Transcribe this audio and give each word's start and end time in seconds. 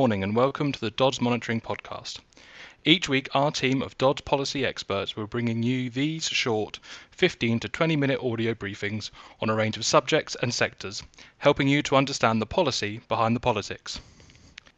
Good 0.00 0.04
morning 0.04 0.24
and 0.24 0.34
welcome 0.34 0.72
to 0.72 0.80
the 0.80 0.90
Dodds 0.90 1.20
Monitoring 1.20 1.60
Podcast. 1.60 2.20
Each 2.86 3.06
week, 3.06 3.28
our 3.34 3.50
team 3.50 3.82
of 3.82 3.98
Dodds 3.98 4.22
policy 4.22 4.64
experts 4.64 5.14
will 5.14 5.24
be 5.24 5.28
bringing 5.28 5.62
you 5.62 5.90
these 5.90 6.24
short 6.24 6.78
15 7.10 7.60
to 7.60 7.68
20 7.68 7.96
minute 7.96 8.18
audio 8.22 8.54
briefings 8.54 9.10
on 9.42 9.50
a 9.50 9.54
range 9.54 9.76
of 9.76 9.84
subjects 9.84 10.38
and 10.40 10.54
sectors, 10.54 11.02
helping 11.36 11.68
you 11.68 11.82
to 11.82 11.96
understand 11.96 12.40
the 12.40 12.46
policy 12.46 13.02
behind 13.08 13.36
the 13.36 13.40
politics. 13.40 14.00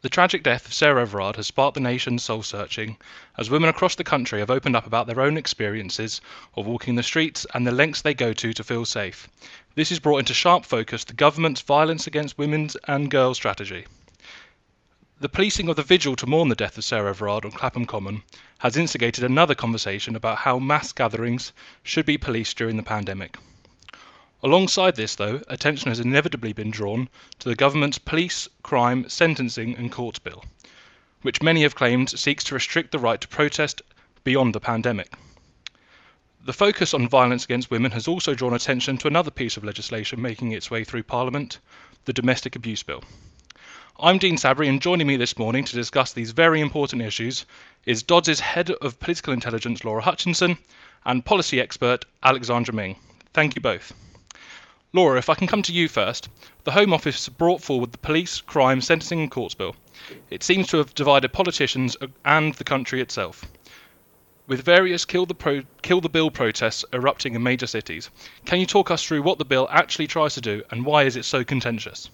The 0.01 0.09
tragic 0.09 0.43
death 0.43 0.65
of 0.65 0.73
Sarah 0.73 1.03
Everard 1.03 1.37
has 1.37 1.47
sparked 1.47 1.75
the 1.75 1.79
nation's 1.79 2.21
soul 2.21 2.43
searching 2.43 2.97
as 3.37 3.49
women 3.49 3.69
across 3.69 3.95
the 3.95 4.03
country 4.03 4.39
have 4.39 4.51
opened 4.51 4.75
up 4.75 4.85
about 4.85 5.07
their 5.07 5.21
own 5.21 5.37
experiences 5.37 6.19
of 6.57 6.65
walking 6.65 6.95
the 6.95 7.01
streets 7.01 7.47
and 7.53 7.65
the 7.65 7.71
lengths 7.71 8.01
they 8.01 8.13
go 8.13 8.33
to 8.33 8.51
to 8.51 8.61
feel 8.61 8.83
safe. 8.83 9.29
This 9.75 9.87
has 9.87 9.99
brought 9.99 10.17
into 10.17 10.33
sharp 10.33 10.65
focus 10.65 11.05
the 11.05 11.13
government's 11.13 11.61
violence 11.61 12.07
against 12.07 12.37
women 12.37 12.69
and 12.89 13.09
girls 13.09 13.37
strategy. 13.37 13.85
The 15.23 15.29
policing 15.29 15.69
of 15.69 15.77
the 15.77 15.83
vigil 15.83 16.17
to 16.17 16.27
mourn 16.27 16.49
the 16.49 16.53
death 16.53 16.77
of 16.77 16.83
Sarah 16.83 17.11
Everard 17.11 17.45
on 17.45 17.53
Clapham 17.53 17.85
Common 17.85 18.23
has 18.57 18.75
instigated 18.75 19.23
another 19.23 19.55
conversation 19.55 20.17
about 20.17 20.39
how 20.39 20.59
mass 20.59 20.91
gatherings 20.91 21.53
should 21.81 22.05
be 22.05 22.17
policed 22.17 22.57
during 22.57 22.75
the 22.75 22.83
pandemic. 22.83 23.37
Alongside 24.43 24.97
this, 24.97 25.15
though, 25.15 25.41
attention 25.47 25.87
has 25.87 26.01
inevitably 26.01 26.51
been 26.51 26.71
drawn 26.71 27.07
to 27.39 27.47
the 27.47 27.55
government's 27.55 27.97
Police, 27.97 28.49
Crime, 28.63 29.07
Sentencing 29.07 29.77
and 29.77 29.93
Courts 29.93 30.19
Bill, 30.19 30.43
which 31.21 31.41
many 31.41 31.61
have 31.61 31.73
claimed 31.73 32.09
seeks 32.09 32.43
to 32.43 32.55
restrict 32.55 32.91
the 32.91 32.99
right 32.99 33.21
to 33.21 33.27
protest 33.29 33.81
beyond 34.25 34.53
the 34.53 34.59
pandemic. 34.59 35.13
The 36.43 36.51
focus 36.51 36.93
on 36.93 37.07
violence 37.07 37.45
against 37.45 37.71
women 37.71 37.91
has 37.91 38.09
also 38.09 38.35
drawn 38.35 38.53
attention 38.53 38.97
to 38.97 39.07
another 39.07 39.31
piece 39.31 39.55
of 39.55 39.63
legislation 39.63 40.21
making 40.21 40.51
its 40.51 40.69
way 40.69 40.83
through 40.83 41.03
Parliament, 41.03 41.59
the 42.03 42.11
Domestic 42.11 42.57
Abuse 42.57 42.83
Bill. 42.83 43.01
I'm 43.99 44.17
Dean 44.17 44.37
Sabry, 44.37 44.67
and 44.67 44.81
joining 44.81 45.05
me 45.05 45.17
this 45.17 45.37
morning 45.37 45.63
to 45.65 45.75
discuss 45.75 46.13
these 46.13 46.31
very 46.31 46.61
important 46.61 47.03
issues 47.03 47.45
is 47.85 48.01
Dodds' 48.01 48.39
Head 48.39 48.71
of 48.71 48.99
Political 48.99 49.33
Intelligence, 49.33 49.85
Laura 49.85 50.01
Hutchinson, 50.01 50.57
and 51.05 51.23
policy 51.23 51.61
expert, 51.61 52.03
Alexandra 52.23 52.73
Ming. 52.73 52.95
Thank 53.35 53.55
you 53.55 53.61
both. 53.61 53.93
Laura, 54.93 55.19
if 55.19 55.29
I 55.29 55.35
can 55.35 55.45
come 55.45 55.61
to 55.61 55.71
you 55.71 55.87
first. 55.87 56.27
The 56.63 56.71
Home 56.71 56.91
Office 56.91 57.29
brought 57.29 57.61
forward 57.61 57.91
the 57.91 57.99
Police, 57.99 58.41
Crime, 58.41 58.81
Sentencing 58.81 59.21
and 59.21 59.29
Courts 59.29 59.53
Bill. 59.53 59.75
It 60.31 60.41
seems 60.41 60.67
to 60.69 60.77
have 60.77 60.95
divided 60.95 61.31
politicians 61.31 61.95
and 62.25 62.55
the 62.55 62.63
country 62.63 62.99
itself. 62.99 63.45
With 64.47 64.65
various 64.65 65.05
kill 65.05 65.27
the, 65.27 65.35
pro- 65.35 65.65
kill 65.83 66.01
the 66.01 66.09
bill 66.09 66.31
protests 66.31 66.83
erupting 66.93 67.35
in 67.35 67.43
major 67.43 67.67
cities, 67.67 68.09
can 68.45 68.59
you 68.59 68.65
talk 68.65 68.89
us 68.89 69.05
through 69.05 69.21
what 69.21 69.37
the 69.37 69.45
bill 69.45 69.67
actually 69.69 70.07
tries 70.07 70.33
to 70.33 70.41
do 70.41 70.63
and 70.71 70.83
why 70.83 71.03
is 71.03 71.15
it 71.15 71.25
so 71.25 71.43
contentious? 71.43 72.09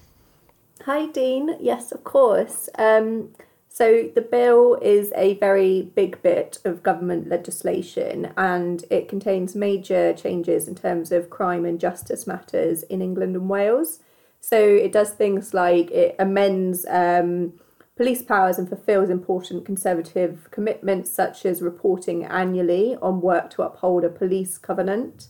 Hi, 0.86 1.08
Dean. 1.08 1.58
Yes, 1.60 1.92
of 1.92 2.04
course. 2.06 2.70
Um, 2.78 3.34
so 3.68 4.10
the 4.16 4.22
bill 4.22 4.76
is 4.82 5.12
a 5.16 5.36
very 5.36 5.92
big 5.94 6.22
bit 6.22 6.58
of 6.64 6.84
government 6.84 7.28
legislation 7.28 8.32
and 8.38 8.84
it 8.90 9.10
contains 9.10 9.56
major 9.56 10.14
changes 10.14 10.68
in 10.68 10.76
terms 10.76 11.12
of 11.12 11.30
crime 11.30 11.66
and 11.66 11.80
justice 11.80 12.26
matters 12.26 12.84
in 12.84 13.02
England 13.02 13.36
and 13.36 13.50
Wales. 13.50 14.00
So 14.40 14.58
it 14.58 14.94
does 14.94 15.12
things 15.12 15.54
like 15.54 15.92
it 15.92 16.16
amends 16.18 16.86
um, 16.90 17.54
police 17.98 18.22
powers 18.22 18.58
and 18.58 18.70
fulfills 18.70 19.10
important 19.10 19.66
conservative 19.66 20.48
commitments 20.50 21.12
such 21.12 21.46
as 21.46 21.62
reporting 21.62 22.24
annually 22.24 22.96
on 23.02 23.20
work 23.20 23.50
to 23.52 23.64
uphold 23.64 24.06
a 24.06 24.10
police 24.10 24.58
covenant. 24.58 25.28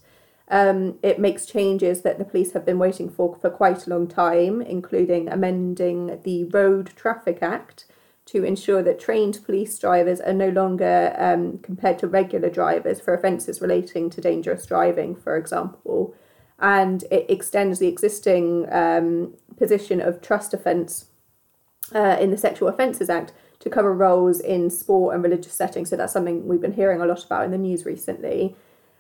Um, 0.50 0.98
it 1.04 1.20
makes 1.20 1.46
changes 1.46 2.02
that 2.02 2.18
the 2.18 2.26
police 2.26 2.54
have 2.54 2.66
been 2.66 2.80
waiting 2.80 3.10
for 3.10 3.36
for 3.36 3.50
quite 3.50 3.86
a 3.86 3.90
long 3.90 4.08
time, 4.08 4.62
including 4.62 5.30
amending 5.30 6.20
the 6.24 6.46
Road 6.46 6.92
Traffic 6.96 7.40
Act 7.42 7.86
to 8.26 8.44
ensure 8.44 8.84
that 8.84 9.00
trained 9.00 9.40
police 9.44 9.78
drivers 9.80 10.20
are 10.22 10.34
no 10.34 10.50
longer 10.50 11.16
um, 11.18 11.58
compared 11.60 11.98
to 12.00 12.08
regular 12.08 12.50
drivers 12.50 13.00
for 13.00 13.14
offences 13.14 13.62
relating 13.62 14.10
to 14.12 14.22
dangerous 14.22 14.66
driving, 14.66 15.16
for 15.16 15.36
example. 15.36 16.14
And 16.60 17.04
it 17.10 17.26
extends 17.30 17.80
the 17.80 17.88
existing 17.88 18.72
um, 18.72 19.36
position 19.58 20.02
of 20.02 20.22
trust 20.22 20.54
offence 20.54 21.06
uh, 21.94 22.18
in 22.20 22.32
the 22.32 22.38
Sexual 22.38 22.70
Offences 22.70 23.10
Act 23.10 23.34
to 23.60 23.70
cover 23.70 23.94
roles 23.94 24.40
in 24.40 24.70
sport 24.70 25.16
and 25.16 25.24
religious 25.24 25.54
settings. 25.54 25.90
So 25.90 25.98
that's 25.98 26.14
something 26.14 26.48
we've 26.48 26.62
been 26.62 26.74
hearing 26.74 27.02
a 27.02 27.06
lot 27.06 27.24
about 27.24 27.46
in 27.46 27.52
the 27.52 27.58
news 27.58 27.86
recently. 27.86 28.56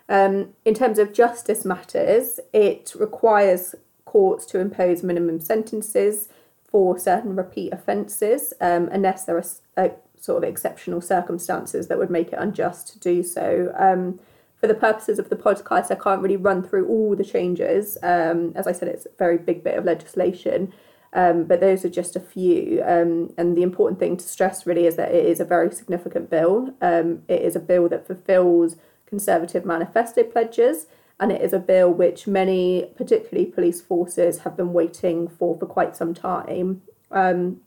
Um, 0.09 0.55
in 0.65 0.73
terms 0.73 0.97
of 0.97 1.13
justice 1.13 1.63
matters, 1.63 2.39
it 2.51 2.93
requires 2.95 3.75
courts 4.05 4.45
to 4.47 4.59
impose 4.59 5.03
minimum 5.03 5.39
sentences 5.39 6.29
for 6.67 6.97
certain 6.97 7.35
repeat 7.35 7.71
offences, 7.71 8.53
um, 8.59 8.89
unless 8.91 9.25
there 9.25 9.37
are 9.37 9.45
uh, 9.77 9.89
sort 10.19 10.43
of 10.43 10.49
exceptional 10.49 10.99
circumstances 10.99 11.87
that 11.87 11.97
would 11.97 12.09
make 12.09 12.33
it 12.33 12.39
unjust 12.39 12.87
to 12.93 12.99
do 12.99 13.23
so. 13.23 13.73
Um, 13.77 14.19
for 14.59 14.67
the 14.67 14.73
purposes 14.73 15.19
of 15.19 15.29
the 15.29 15.35
podcast, 15.35 15.89
I 15.89 15.95
can't 15.95 16.21
really 16.21 16.37
run 16.37 16.63
through 16.63 16.87
all 16.87 17.15
the 17.15 17.23
changes. 17.23 17.97
Um, 18.03 18.51
as 18.55 18.67
I 18.67 18.71
said, 18.71 18.89
it's 18.89 19.05
a 19.05 19.17
very 19.17 19.37
big 19.37 19.63
bit 19.63 19.77
of 19.77 19.85
legislation, 19.85 20.73
um, 21.13 21.45
but 21.45 21.61
those 21.61 21.85
are 21.85 21.89
just 21.89 22.15
a 22.15 22.19
few. 22.19 22.83
Um, 22.85 23.33
and 23.37 23.55
the 23.55 23.63
important 23.63 23.99
thing 23.99 24.17
to 24.17 24.27
stress 24.27 24.65
really 24.65 24.85
is 24.85 24.95
that 24.97 25.13
it 25.13 25.25
is 25.25 25.39
a 25.39 25.45
very 25.45 25.71
significant 25.71 26.29
bill. 26.29 26.73
Um, 26.81 27.23
it 27.27 27.41
is 27.41 27.55
a 27.55 27.59
bill 27.59 27.87
that 27.89 28.05
fulfills 28.05 28.75
Conservative 29.09 29.65
manifesto 29.65 30.23
pledges 30.23 30.85
and 31.19 31.31
it 31.31 31.41
is 31.41 31.53
a 31.53 31.59
bill 31.59 31.91
which 31.91 32.27
many, 32.27 32.89
particularly 32.95 33.45
police 33.45 33.81
forces, 33.81 34.39
have 34.39 34.55
been 34.55 34.71
waiting 34.71 35.27
for 35.27 35.57
for 35.57 35.65
quite 35.65 35.95
some 35.95 36.13
time. 36.13 36.81
Um, 37.11 37.59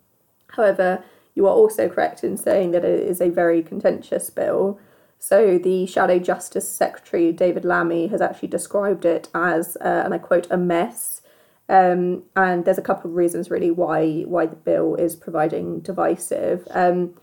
however, 0.49 1.05
you 1.35 1.47
are 1.47 1.53
also 1.53 1.89
correct 1.89 2.25
in 2.25 2.37
saying 2.37 2.71
that 2.71 2.85
it 2.85 3.01
is 3.01 3.21
a 3.21 3.29
very 3.29 3.63
contentious 3.63 4.31
bill. 4.31 4.81
So, 5.19 5.59
the 5.59 5.87
Shadow 5.87 6.19
Justice 6.19 6.69
Secretary, 6.69 7.31
David 7.33 7.65
Lammy, 7.65 8.09
has 8.09 8.21
actually 8.21 8.49
described 8.49 9.05
it 9.05 9.29
as, 9.35 9.77
uh, 9.81 10.03
and 10.05 10.15
I 10.15 10.19
quote, 10.19 10.49
a 10.51 10.57
mess. 10.57 11.21
Um, 11.69 12.25
and 12.35 12.65
there's 12.65 12.79
a 12.79 12.83
couple 12.83 13.11
of 13.11 13.17
reasons 13.17 13.51
really 13.51 13.71
why 13.71 14.23
why 14.23 14.47
the 14.47 14.57
bill 14.57 14.95
is 14.97 15.15
providing 15.15 15.81
divisive. 15.81 16.67
Um, 16.71 17.15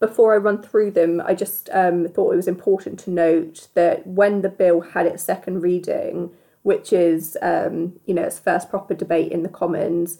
before 0.00 0.34
I 0.34 0.38
run 0.38 0.62
through 0.62 0.92
them, 0.92 1.22
I 1.24 1.34
just 1.34 1.68
um, 1.72 2.08
thought 2.08 2.32
it 2.32 2.36
was 2.36 2.48
important 2.48 2.98
to 3.00 3.10
note 3.10 3.68
that 3.74 4.06
when 4.06 4.40
the 4.40 4.48
bill 4.48 4.80
had 4.80 5.06
its 5.06 5.22
second 5.22 5.60
reading, 5.60 6.30
which 6.62 6.92
is 6.92 7.36
um, 7.42 8.00
you 8.06 8.14
know 8.14 8.22
its 8.22 8.38
first 8.38 8.70
proper 8.70 8.94
debate 8.94 9.30
in 9.30 9.42
the 9.42 9.48
Commons, 9.48 10.18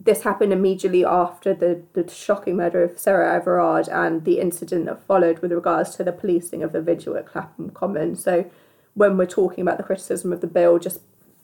this 0.00 0.22
happened 0.22 0.52
immediately 0.52 1.04
after 1.04 1.52
the, 1.52 1.82
the 1.92 2.08
shocking 2.08 2.56
murder 2.56 2.82
of 2.82 2.98
Sarah 2.98 3.34
Everard 3.34 3.88
and 3.88 4.24
the 4.24 4.40
incident 4.40 4.86
that 4.86 5.04
followed 5.04 5.40
with 5.40 5.52
regards 5.52 5.94
to 5.96 6.04
the 6.04 6.12
policing 6.12 6.62
of 6.62 6.72
the 6.72 6.80
vigil 6.80 7.16
at 7.16 7.26
Clapham 7.26 7.70
Common. 7.70 8.16
So 8.16 8.50
when 8.94 9.18
we're 9.18 9.26
talking 9.26 9.60
about 9.60 9.76
the 9.76 9.84
criticism 9.84 10.32
of 10.32 10.40
the 10.40 10.46
bill, 10.46 10.78
just 10.78 11.00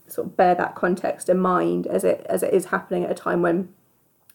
sort 0.06 0.28
of 0.28 0.37
bear 0.37 0.55
that 0.55 0.75
context 0.75 1.28
in 1.28 1.39
mind 1.39 1.87
as 1.87 2.03
it 2.03 2.25
as 2.31 2.43
it 2.43 2.55
is 2.55 2.66
happening 2.66 3.05
at 3.05 3.11
a 3.11 3.15
time 3.15 3.43
when, 3.43 3.75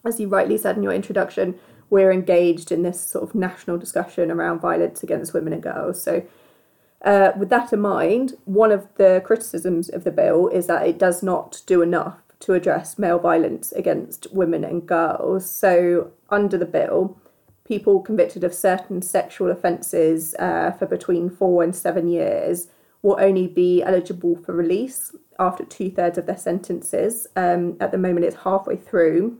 as 0.05 0.19
you 0.19 0.27
rightly 0.27 0.57
said 0.57 0.77
in 0.77 0.83
your 0.83 0.93
introduction, 0.93 1.57
we're 1.89 2.11
engaged 2.11 2.71
in 2.71 2.83
this 2.83 3.01
sort 3.01 3.23
of 3.23 3.35
national 3.35 3.77
discussion 3.77 4.31
around 4.31 4.59
violence 4.59 5.03
against 5.03 5.33
women 5.33 5.53
and 5.53 5.63
girls. 5.63 6.01
So, 6.01 6.23
uh, 7.03 7.31
with 7.37 7.49
that 7.49 7.71
in 7.71 7.79
mind, 7.79 8.33
one 8.45 8.71
of 8.71 8.87
the 8.95 9.21
criticisms 9.25 9.89
of 9.89 10.03
the 10.03 10.11
bill 10.11 10.49
is 10.49 10.67
that 10.67 10.85
it 10.85 10.97
does 10.97 11.23
not 11.23 11.61
do 11.65 11.81
enough 11.81 12.17
to 12.41 12.53
address 12.53 12.99
male 12.99 13.19
violence 13.19 13.71
against 13.71 14.27
women 14.33 14.63
and 14.63 14.85
girls. 14.85 15.49
So, 15.49 16.11
under 16.29 16.57
the 16.57 16.65
bill, 16.65 17.17
people 17.65 18.01
convicted 18.01 18.43
of 18.43 18.53
certain 18.53 19.01
sexual 19.01 19.51
offences 19.51 20.35
uh, 20.39 20.71
for 20.71 20.85
between 20.85 21.29
four 21.29 21.63
and 21.63 21.75
seven 21.75 22.07
years 22.07 22.67
will 23.01 23.17
only 23.19 23.47
be 23.47 23.81
eligible 23.81 24.35
for 24.35 24.53
release 24.53 25.15
after 25.37 25.63
two 25.63 25.89
thirds 25.89 26.17
of 26.17 26.25
their 26.25 26.37
sentences. 26.37 27.27
Um, 27.35 27.77
at 27.79 27.91
the 27.91 27.97
moment, 27.97 28.25
it's 28.25 28.37
halfway 28.37 28.75
through. 28.75 29.37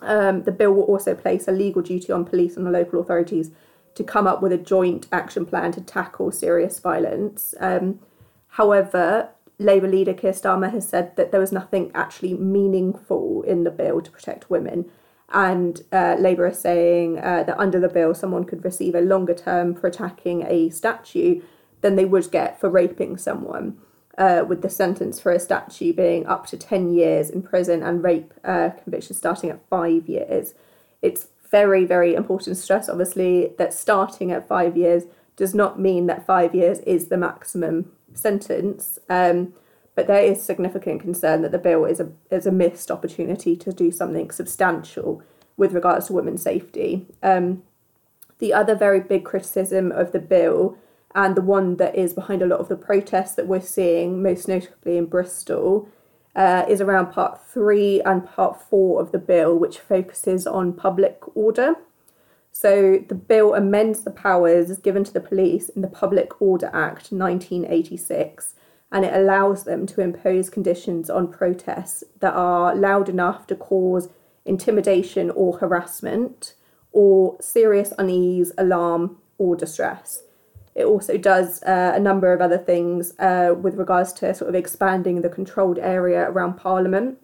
Um, 0.00 0.42
the 0.44 0.52
bill 0.52 0.72
will 0.72 0.84
also 0.84 1.14
place 1.14 1.48
a 1.48 1.52
legal 1.52 1.82
duty 1.82 2.12
on 2.12 2.24
police 2.24 2.56
and 2.56 2.66
the 2.66 2.70
local 2.70 3.00
authorities 3.00 3.50
to 3.94 4.04
come 4.04 4.26
up 4.26 4.40
with 4.40 4.52
a 4.52 4.58
joint 4.58 5.08
action 5.10 5.44
plan 5.44 5.72
to 5.72 5.80
tackle 5.80 6.30
serious 6.30 6.78
violence. 6.78 7.54
Um, 7.58 7.98
however, 8.48 9.30
Labour 9.58 9.88
leader 9.88 10.14
Keir 10.14 10.32
Starmer 10.32 10.70
has 10.70 10.88
said 10.88 11.16
that 11.16 11.32
there 11.32 11.40
was 11.40 11.50
nothing 11.50 11.90
actually 11.94 12.34
meaningful 12.34 13.42
in 13.42 13.64
the 13.64 13.72
bill 13.72 14.00
to 14.00 14.10
protect 14.10 14.48
women. 14.48 14.88
And 15.30 15.82
uh, 15.92 16.16
Labour 16.18 16.46
is 16.46 16.58
saying 16.58 17.18
uh, 17.18 17.42
that 17.42 17.58
under 17.58 17.80
the 17.80 17.88
bill, 17.88 18.14
someone 18.14 18.44
could 18.44 18.64
receive 18.64 18.94
a 18.94 19.00
longer 19.00 19.34
term 19.34 19.74
for 19.74 19.88
attacking 19.88 20.46
a 20.46 20.70
statue 20.70 21.42
than 21.80 21.96
they 21.96 22.04
would 22.04 22.30
get 22.30 22.60
for 22.60 22.70
raping 22.70 23.18
someone 23.18 23.78
uh, 24.18 24.44
with 24.46 24.62
the 24.62 24.68
sentence 24.68 25.20
for 25.20 25.32
a 25.32 25.38
statue 25.38 25.92
being 25.92 26.26
up 26.26 26.46
to 26.48 26.56
10 26.56 26.92
years 26.92 27.30
in 27.30 27.40
prison 27.40 27.82
and 27.82 28.02
rape 28.02 28.34
uh, 28.44 28.70
conviction 28.82 29.14
starting 29.14 29.48
at 29.48 29.66
five 29.70 30.08
years. 30.08 30.54
It's 31.00 31.28
very, 31.50 31.84
very 31.84 32.14
important 32.14 32.56
to 32.56 32.62
stress, 32.62 32.88
obviously, 32.88 33.54
that 33.56 33.72
starting 33.72 34.32
at 34.32 34.46
five 34.46 34.76
years 34.76 35.04
does 35.36 35.54
not 35.54 35.80
mean 35.80 36.06
that 36.06 36.26
five 36.26 36.54
years 36.54 36.80
is 36.80 37.06
the 37.06 37.16
maximum 37.16 37.92
sentence. 38.12 38.98
Um, 39.08 39.54
but 39.94 40.06
there 40.06 40.22
is 40.22 40.42
significant 40.42 41.00
concern 41.00 41.42
that 41.42 41.52
the 41.52 41.58
bill 41.58 41.84
is 41.84 41.98
a 41.98 42.10
is 42.30 42.46
a 42.46 42.52
missed 42.52 42.88
opportunity 42.88 43.56
to 43.56 43.72
do 43.72 43.90
something 43.90 44.30
substantial 44.30 45.22
with 45.56 45.72
regards 45.72 46.06
to 46.06 46.12
women's 46.12 46.42
safety. 46.42 47.06
Um, 47.22 47.62
the 48.38 48.52
other 48.52 48.76
very 48.76 49.00
big 49.00 49.24
criticism 49.24 49.90
of 49.90 50.12
the 50.12 50.20
bill, 50.20 50.78
and 51.14 51.36
the 51.36 51.42
one 51.42 51.76
that 51.76 51.96
is 51.96 52.12
behind 52.12 52.42
a 52.42 52.46
lot 52.46 52.60
of 52.60 52.68
the 52.68 52.76
protests 52.76 53.34
that 53.34 53.46
we're 53.46 53.60
seeing, 53.60 54.22
most 54.22 54.48
notably 54.48 54.96
in 54.96 55.06
Bristol, 55.06 55.88
uh, 56.36 56.64
is 56.68 56.80
around 56.80 57.12
part 57.12 57.44
three 57.46 58.00
and 58.02 58.26
part 58.26 58.60
four 58.60 59.00
of 59.00 59.12
the 59.12 59.18
bill, 59.18 59.58
which 59.58 59.78
focuses 59.78 60.46
on 60.46 60.72
public 60.72 61.20
order. 61.34 61.74
So 62.52 63.04
the 63.08 63.14
bill 63.14 63.54
amends 63.54 64.02
the 64.02 64.10
powers 64.10 64.76
given 64.78 65.04
to 65.04 65.12
the 65.12 65.20
police 65.20 65.68
in 65.68 65.82
the 65.82 65.88
Public 65.88 66.40
Order 66.42 66.66
Act 66.66 67.12
1986 67.12 68.54
and 68.90 69.04
it 69.04 69.14
allows 69.14 69.64
them 69.64 69.86
to 69.86 70.00
impose 70.00 70.48
conditions 70.48 71.10
on 71.10 71.30
protests 71.30 72.04
that 72.20 72.34
are 72.34 72.74
loud 72.74 73.08
enough 73.08 73.46
to 73.46 73.54
cause 73.54 74.08
intimidation 74.44 75.30
or 75.30 75.58
harassment 75.58 76.54
or 76.90 77.36
serious 77.40 77.92
unease, 77.98 78.50
alarm, 78.56 79.18
or 79.36 79.54
distress. 79.54 80.22
It 80.78 80.84
also 80.84 81.18
does 81.18 81.60
uh, 81.64 81.92
a 81.96 81.98
number 81.98 82.32
of 82.32 82.40
other 82.40 82.56
things 82.56 83.12
uh, 83.18 83.52
with 83.60 83.74
regards 83.74 84.12
to 84.14 84.32
sort 84.32 84.48
of 84.48 84.54
expanding 84.54 85.22
the 85.22 85.28
controlled 85.28 85.76
area 85.80 86.30
around 86.30 86.54
Parliament, 86.54 87.18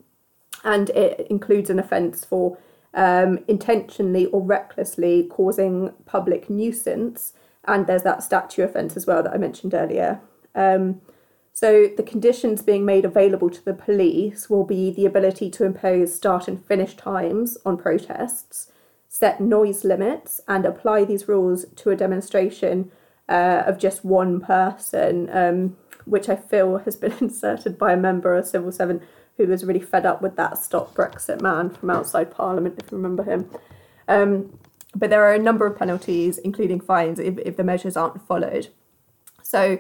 and 0.64 0.90
it 0.90 1.28
includes 1.30 1.70
an 1.70 1.78
offence 1.78 2.24
for 2.24 2.58
um, 2.94 3.38
intentionally 3.46 4.26
or 4.26 4.42
recklessly 4.42 5.28
causing 5.30 5.92
public 6.04 6.50
nuisance, 6.50 7.32
and 7.64 7.86
there's 7.86 8.02
that 8.02 8.24
statute 8.24 8.64
offence 8.64 8.96
as 8.96 9.06
well 9.06 9.22
that 9.22 9.32
I 9.32 9.36
mentioned 9.36 9.72
earlier. 9.72 10.20
Um, 10.56 11.00
so, 11.52 11.86
the 11.96 12.02
conditions 12.02 12.60
being 12.60 12.84
made 12.84 13.04
available 13.04 13.50
to 13.50 13.64
the 13.64 13.72
police 13.72 14.50
will 14.50 14.64
be 14.64 14.90
the 14.90 15.06
ability 15.06 15.48
to 15.50 15.64
impose 15.64 16.12
start 16.12 16.48
and 16.48 16.60
finish 16.66 16.96
times 16.96 17.56
on 17.64 17.76
protests, 17.76 18.72
set 19.08 19.40
noise 19.40 19.84
limits, 19.84 20.40
and 20.48 20.66
apply 20.66 21.04
these 21.04 21.28
rules 21.28 21.66
to 21.76 21.90
a 21.90 21.96
demonstration 21.96 22.90
uh, 23.28 23.62
of 23.66 23.78
just 23.78 24.04
one 24.04 24.40
person, 24.40 25.28
um, 25.32 25.76
which 26.04 26.28
I 26.28 26.36
feel 26.36 26.78
has 26.78 26.96
been 26.96 27.12
inserted 27.20 27.78
by 27.78 27.92
a 27.92 27.96
member 27.96 28.34
of 28.34 28.46
civil 28.46 28.72
servant 28.72 29.02
who 29.36 29.46
was 29.46 29.64
really 29.64 29.80
fed 29.80 30.06
up 30.06 30.22
with 30.22 30.36
that 30.36 30.58
Stop 30.58 30.94
Brexit 30.94 31.40
man 31.40 31.70
from 31.70 31.90
outside 31.90 32.30
Parliament, 32.30 32.80
if 32.82 32.90
you 32.90 32.96
remember 32.96 33.24
him. 33.24 33.50
Um, 34.06 34.58
but 34.94 35.10
there 35.10 35.24
are 35.24 35.34
a 35.34 35.38
number 35.38 35.66
of 35.66 35.76
penalties, 35.76 36.38
including 36.38 36.80
fines, 36.80 37.18
if, 37.18 37.38
if 37.38 37.56
the 37.56 37.64
measures 37.64 37.96
aren't 37.96 38.26
followed. 38.26 38.68
So, 39.42 39.78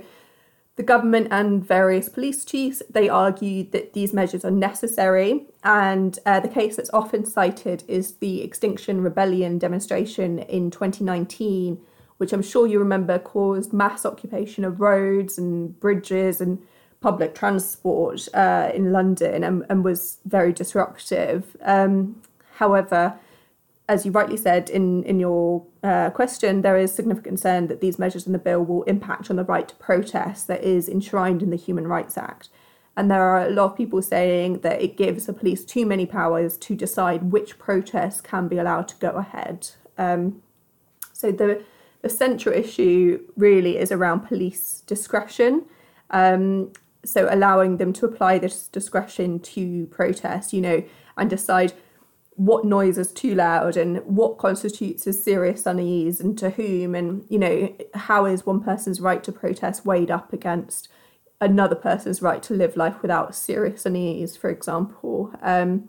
the 0.76 0.82
government 0.82 1.28
and 1.30 1.64
various 1.64 2.08
police 2.08 2.44
chiefs 2.44 2.82
they 2.90 3.08
argued 3.08 3.70
that 3.70 3.92
these 3.92 4.12
measures 4.12 4.44
are 4.44 4.50
necessary, 4.50 5.46
and 5.62 6.18
uh, 6.26 6.40
the 6.40 6.48
case 6.48 6.74
that's 6.76 6.90
often 6.92 7.24
cited 7.24 7.84
is 7.86 8.16
the 8.16 8.42
Extinction 8.42 9.00
Rebellion 9.00 9.58
demonstration 9.58 10.40
in 10.40 10.72
2019, 10.72 11.80
which 12.18 12.32
I'm 12.32 12.42
sure 12.42 12.66
you 12.66 12.78
remember 12.78 13.18
caused 13.18 13.72
mass 13.72 14.06
occupation 14.06 14.64
of 14.64 14.80
roads 14.80 15.38
and 15.38 15.78
bridges 15.80 16.40
and 16.40 16.58
public 17.00 17.34
transport 17.34 18.28
uh, 18.32 18.70
in 18.72 18.92
London 18.92 19.44
and, 19.44 19.64
and, 19.68 19.84
was 19.84 20.18
very 20.24 20.54
disruptive. 20.54 21.54
Um, 21.62 22.22
however, 22.54 23.18
as 23.88 24.06
you 24.06 24.12
rightly 24.12 24.38
said 24.38 24.70
in, 24.70 25.02
in 25.04 25.20
your 25.20 25.66
uh, 25.82 26.08
question, 26.10 26.62
there 26.62 26.78
is 26.78 26.94
significant 26.94 27.26
concern 27.26 27.66
that 27.66 27.82
these 27.82 27.98
measures 27.98 28.26
in 28.26 28.32
the 28.32 28.38
bill 28.38 28.64
will 28.64 28.84
impact 28.84 29.28
on 29.28 29.36
the 29.36 29.44
right 29.44 29.68
to 29.68 29.74
protest 29.74 30.46
that 30.46 30.64
is 30.64 30.88
enshrined 30.88 31.42
in 31.42 31.50
the 31.50 31.56
Human 31.56 31.86
Rights 31.86 32.16
Act. 32.16 32.48
And 32.96 33.10
there 33.10 33.22
are 33.22 33.44
a 33.44 33.50
lot 33.50 33.72
of 33.72 33.76
people 33.76 34.00
saying 34.00 34.60
that 34.60 34.80
it 34.80 34.96
gives 34.96 35.26
the 35.26 35.32
police 35.32 35.64
too 35.64 35.84
many 35.84 36.06
powers 36.06 36.56
to 36.58 36.74
decide 36.74 37.32
which 37.32 37.58
protests 37.58 38.20
can 38.20 38.48
be 38.48 38.56
allowed 38.56 38.88
to 38.88 38.96
go 38.96 39.10
ahead. 39.10 39.68
Um, 39.98 40.42
so 41.12 41.30
the 41.32 41.62
the 42.04 42.10
central 42.10 42.54
issue 42.54 43.18
really 43.34 43.78
is 43.78 43.90
around 43.90 44.20
police 44.20 44.82
discretion. 44.86 45.64
Um, 46.10 46.70
so 47.02 47.26
allowing 47.30 47.78
them 47.78 47.94
to 47.94 48.04
apply 48.04 48.38
this 48.38 48.68
discretion 48.68 49.40
to 49.40 49.86
protest, 49.86 50.52
you 50.52 50.60
know, 50.60 50.84
and 51.16 51.30
decide 51.30 51.72
what 52.36 52.66
noise 52.66 52.98
is 52.98 53.10
too 53.10 53.34
loud 53.34 53.78
and 53.78 54.04
what 54.04 54.36
constitutes 54.36 55.06
as 55.06 55.22
serious 55.22 55.64
unease 55.64 56.20
and 56.20 56.36
to 56.36 56.50
whom 56.50 56.94
and 56.94 57.24
you 57.30 57.38
know 57.38 57.74
how 57.94 58.26
is 58.26 58.44
one 58.44 58.60
person's 58.60 59.00
right 59.00 59.22
to 59.22 59.30
protest 59.30 59.86
weighed 59.86 60.10
up 60.10 60.32
against 60.32 60.88
another 61.40 61.76
person's 61.76 62.20
right 62.20 62.42
to 62.42 62.52
live 62.52 62.76
life 62.76 63.00
without 63.02 63.36
serious 63.36 63.86
unease 63.86 64.36
for 64.36 64.50
example 64.50 65.32
um, 65.42 65.88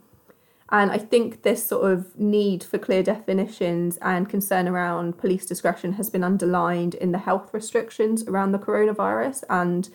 and 0.72 0.92
i 0.92 0.98
think 0.98 1.44
this 1.44 1.66
sort 1.66 1.92
of 1.92 2.18
need 2.18 2.64
for 2.64 2.78
clear 2.78 3.04
definitions 3.04 3.98
and 4.02 4.30
concern 4.30 4.68
around 4.68 5.18
police 5.18 5.46
discretion 5.46 5.94
has 5.94 6.10
been 6.10 6.24
underlined 6.24 6.96
in 6.96 7.12
the 7.12 7.20
health 7.20 7.54
restrictions 7.54 8.24
around 8.24 8.52
the 8.52 8.60
coronavirus 8.60 9.44
and 9.50 9.90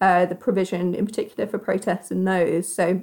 uh, 0.00 0.26
the 0.26 0.34
provision 0.34 0.94
in 0.94 1.06
particular 1.06 1.48
for 1.48 1.58
protests 1.58 2.10
and 2.10 2.26
those. 2.26 2.72
So 2.72 3.02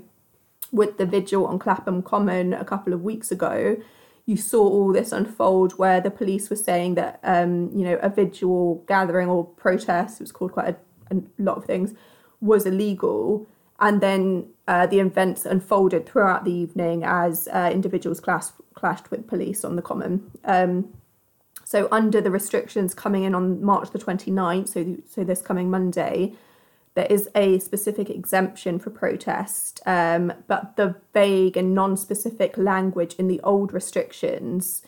with 0.72 0.98
the 0.98 1.06
vigil 1.06 1.46
on 1.46 1.60
Clapham 1.60 2.02
Common 2.02 2.54
a 2.54 2.66
couple 2.66 2.94
of 2.94 3.02
weeks 3.02 3.32
ago, 3.32 3.78
you 4.26 4.38
saw 4.38 4.62
all 4.62 4.94
this 4.94 5.12
unfold 5.12 5.74
where 5.74 6.00
the 6.00 6.12
police 6.12 6.50
were 6.50 6.56
saying 6.56 6.96
that 6.96 7.20
um, 7.24 7.70
you 7.76 7.84
know 7.84 8.00
a 8.02 8.10
vigil 8.10 8.84
gathering 8.88 9.28
or 9.28 9.44
protest, 9.44 10.22
it 10.22 10.24
was 10.24 10.32
called 10.32 10.54
quite 10.54 10.70
a, 10.70 11.16
a 11.16 11.22
lot 11.38 11.58
of 11.58 11.66
things, 11.66 11.94
was 12.40 12.66
illegal, 12.66 13.48
and 13.84 14.00
then 14.00 14.48
uh, 14.70 14.88
the 14.88 15.00
events 15.02 15.46
unfolded 15.46 16.08
throughout 16.08 16.46
the 16.46 16.54
evening 16.54 17.04
as 17.04 17.50
uh, 17.50 17.70
individuals 17.72 18.22
clash, 18.22 18.46
clashed 18.74 19.12
with 19.12 19.28
police 19.28 19.66
on 19.66 19.76
the 19.76 19.82
common. 19.82 20.32
Um, 20.46 20.94
so 21.66 21.90
under 21.92 22.22
the 22.22 22.32
restrictions 22.32 22.94
coming 22.94 23.24
in 23.24 23.36
on 23.36 23.62
March 23.62 23.92
the 23.92 24.00
29th, 24.00 24.70
so 24.70 24.98
so 25.06 25.26
this 25.26 25.42
coming 25.42 25.70
Monday, 25.70 26.34
there 26.96 27.08
is 27.10 27.30
a 27.36 27.60
specific 27.60 28.10
exemption 28.10 28.80
for 28.80 28.90
protest, 28.90 29.82
um, 29.86 30.32
but 30.48 30.78
the 30.78 30.96
vague 31.14 31.58
and 31.58 31.76
non 31.76 31.98
specific 31.98 32.58
language 32.58 33.16
in 33.16 33.28
the 33.28 33.42
old 33.42 33.74
restrictions 33.74 34.82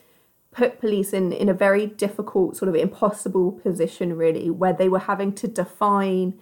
put 0.51 0.79
police 0.79 1.11
in, 1.11 1.33
in 1.33 1.49
a 1.49 1.53
very 1.53 1.85
difficult, 1.85 2.55
sort 2.55 2.69
of 2.69 2.75
impossible 2.75 3.51
position, 3.51 4.15
really, 4.15 4.49
where 4.49 4.71
they 4.71 4.87
were 4.87 4.99
having 4.99 5.33
to 5.33 5.49
define 5.49 6.39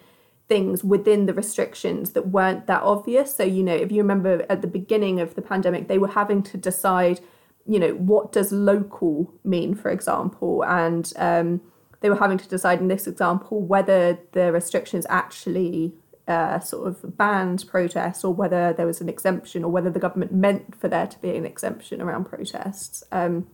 things 0.48 0.84
within 0.84 1.26
the 1.26 1.34
restrictions 1.34 2.12
that 2.12 2.28
weren't 2.28 2.68
that 2.68 2.82
obvious. 2.84 3.36
So, 3.36 3.44
you 3.44 3.64
know, 3.64 3.76
if 3.76 3.92
you 3.92 4.02
remember 4.02 4.46
at 4.50 4.62
the 4.62 4.68
beginning 4.68 5.20
of 5.20 5.36
the 5.36 5.42
pandemic, 5.42 5.88
they 5.88 5.98
were 5.98 6.10
having 6.10 6.44
to 6.44 6.58
decide, 6.58 7.22
you 7.66 7.80
know, 7.80 7.94
what 7.94 8.32
does 8.32 8.52
local 8.52 9.34
mean, 9.44 9.74
for 9.74 9.90
example, 9.90 10.64
and 10.66 11.12
um, 11.16 11.62
they 12.02 12.10
were 12.10 12.18
having 12.18 12.38
to 12.38 12.48
decide 12.50 12.80
in 12.80 12.90
this 12.90 13.08
example 13.08 13.62
whether 13.62 14.20
the 14.34 14.52
restrictions 14.52 15.06
actually 15.10 15.94
uh, 16.28 16.60
sort 16.60 16.88
of 16.88 17.18
banned 17.18 17.66
protests 17.68 18.24
or 18.24 18.34
whether 18.34 18.74
there 18.74 18.86
was 18.86 19.02
an 19.02 19.10
exemption 19.10 19.64
or 19.64 19.72
whether 19.72 19.90
the 19.90 20.00
government 20.00 20.34
meant 20.34 20.76
for 20.76 20.88
there 20.88 21.08
to 21.08 21.20
be 21.20 21.36
an 21.36 21.46
exemption 21.46 22.02
around 22.02 22.26
protests. 22.26 23.04
Um, 23.12 23.48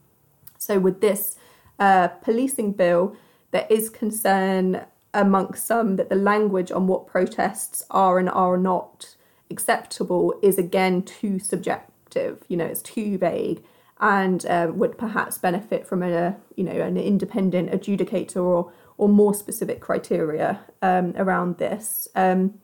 so, 0.57 0.79
with 0.79 1.01
this 1.01 1.35
uh, 1.79 2.09
policing 2.09 2.73
bill, 2.73 3.15
there 3.51 3.67
is 3.69 3.89
concern 3.89 4.85
amongst 5.13 5.65
some 5.65 5.95
that 5.95 6.09
the 6.09 6.15
language 6.15 6.71
on 6.71 6.87
what 6.87 7.07
protests 7.07 7.83
are 7.89 8.19
and 8.19 8.29
are 8.29 8.57
not 8.57 9.15
acceptable 9.49 10.33
is 10.41 10.57
again 10.57 11.01
too 11.01 11.39
subjective. 11.39 12.43
You 12.47 12.57
know, 12.57 12.65
it's 12.65 12.81
too 12.81 13.17
vague 13.17 13.63
and 13.99 14.45
um, 14.45 14.77
would 14.77 14.97
perhaps 14.97 15.37
benefit 15.37 15.85
from 15.85 16.01
a 16.01 16.37
you 16.55 16.63
know 16.63 16.71
an 16.71 16.97
independent 16.97 17.71
adjudicator 17.71 18.37
or 18.37 18.71
or 18.97 19.09
more 19.09 19.33
specific 19.33 19.79
criteria 19.79 20.59
um, 20.81 21.13
around 21.17 21.57
this. 21.57 22.07
Um, 22.15 22.59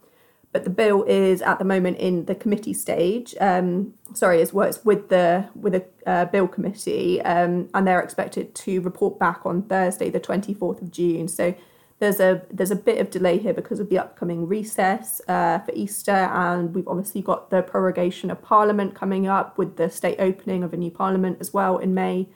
but 0.52 0.64
the 0.64 0.70
bill 0.70 1.04
is 1.04 1.42
at 1.42 1.60
the 1.60 1.66
moment 1.66 1.98
in 1.98 2.26
the 2.26 2.36
committee 2.36 2.74
stage. 2.74 3.36
Um, 3.42 3.94
sorry, 4.14 4.42
it's 4.42 4.54
with 4.54 5.10
the 5.10 5.50
with 5.54 5.76
a 5.76 5.86
uh, 6.06 6.26
bill 6.26 6.48
committee, 6.48 7.22
um, 7.22 7.70
and 7.74 7.86
they're 7.86 8.00
expected 8.00 8.56
to 8.56 8.80
report 8.80 9.20
back 9.20 9.46
on 9.46 9.64
Thursday, 9.64 10.10
the 10.10 10.20
twenty 10.20 10.54
fourth 10.54 10.82
of 10.82 10.92
June. 10.92 11.28
So 11.28 11.56
there's 12.00 12.20
a 12.20 12.42
there's 12.52 12.72
a 12.72 12.76
bit 12.76 13.00
of 13.00 13.10
delay 13.10 13.38
here 13.38 13.54
because 13.54 13.80
of 13.80 13.90
the 13.90 13.98
upcoming 13.98 14.48
recess 14.48 15.22
uh, 15.28 15.60
for 15.60 15.72
Easter, 15.74 16.12
and 16.12 16.76
we've 16.76 16.88
obviously 16.88 17.22
got 17.22 17.50
the 17.50 17.62
prorogation 17.62 18.30
of 18.30 18.42
Parliament 18.42 18.96
coming 18.96 19.28
up 19.28 19.58
with 19.58 19.78
the 19.78 19.90
state 19.90 20.20
opening 20.20 20.64
of 20.64 20.74
a 20.74 20.78
new 20.78 20.92
Parliament 20.92 21.38
as 21.40 21.54
well 21.54 21.78
in 21.78 21.94
May. 21.94 22.28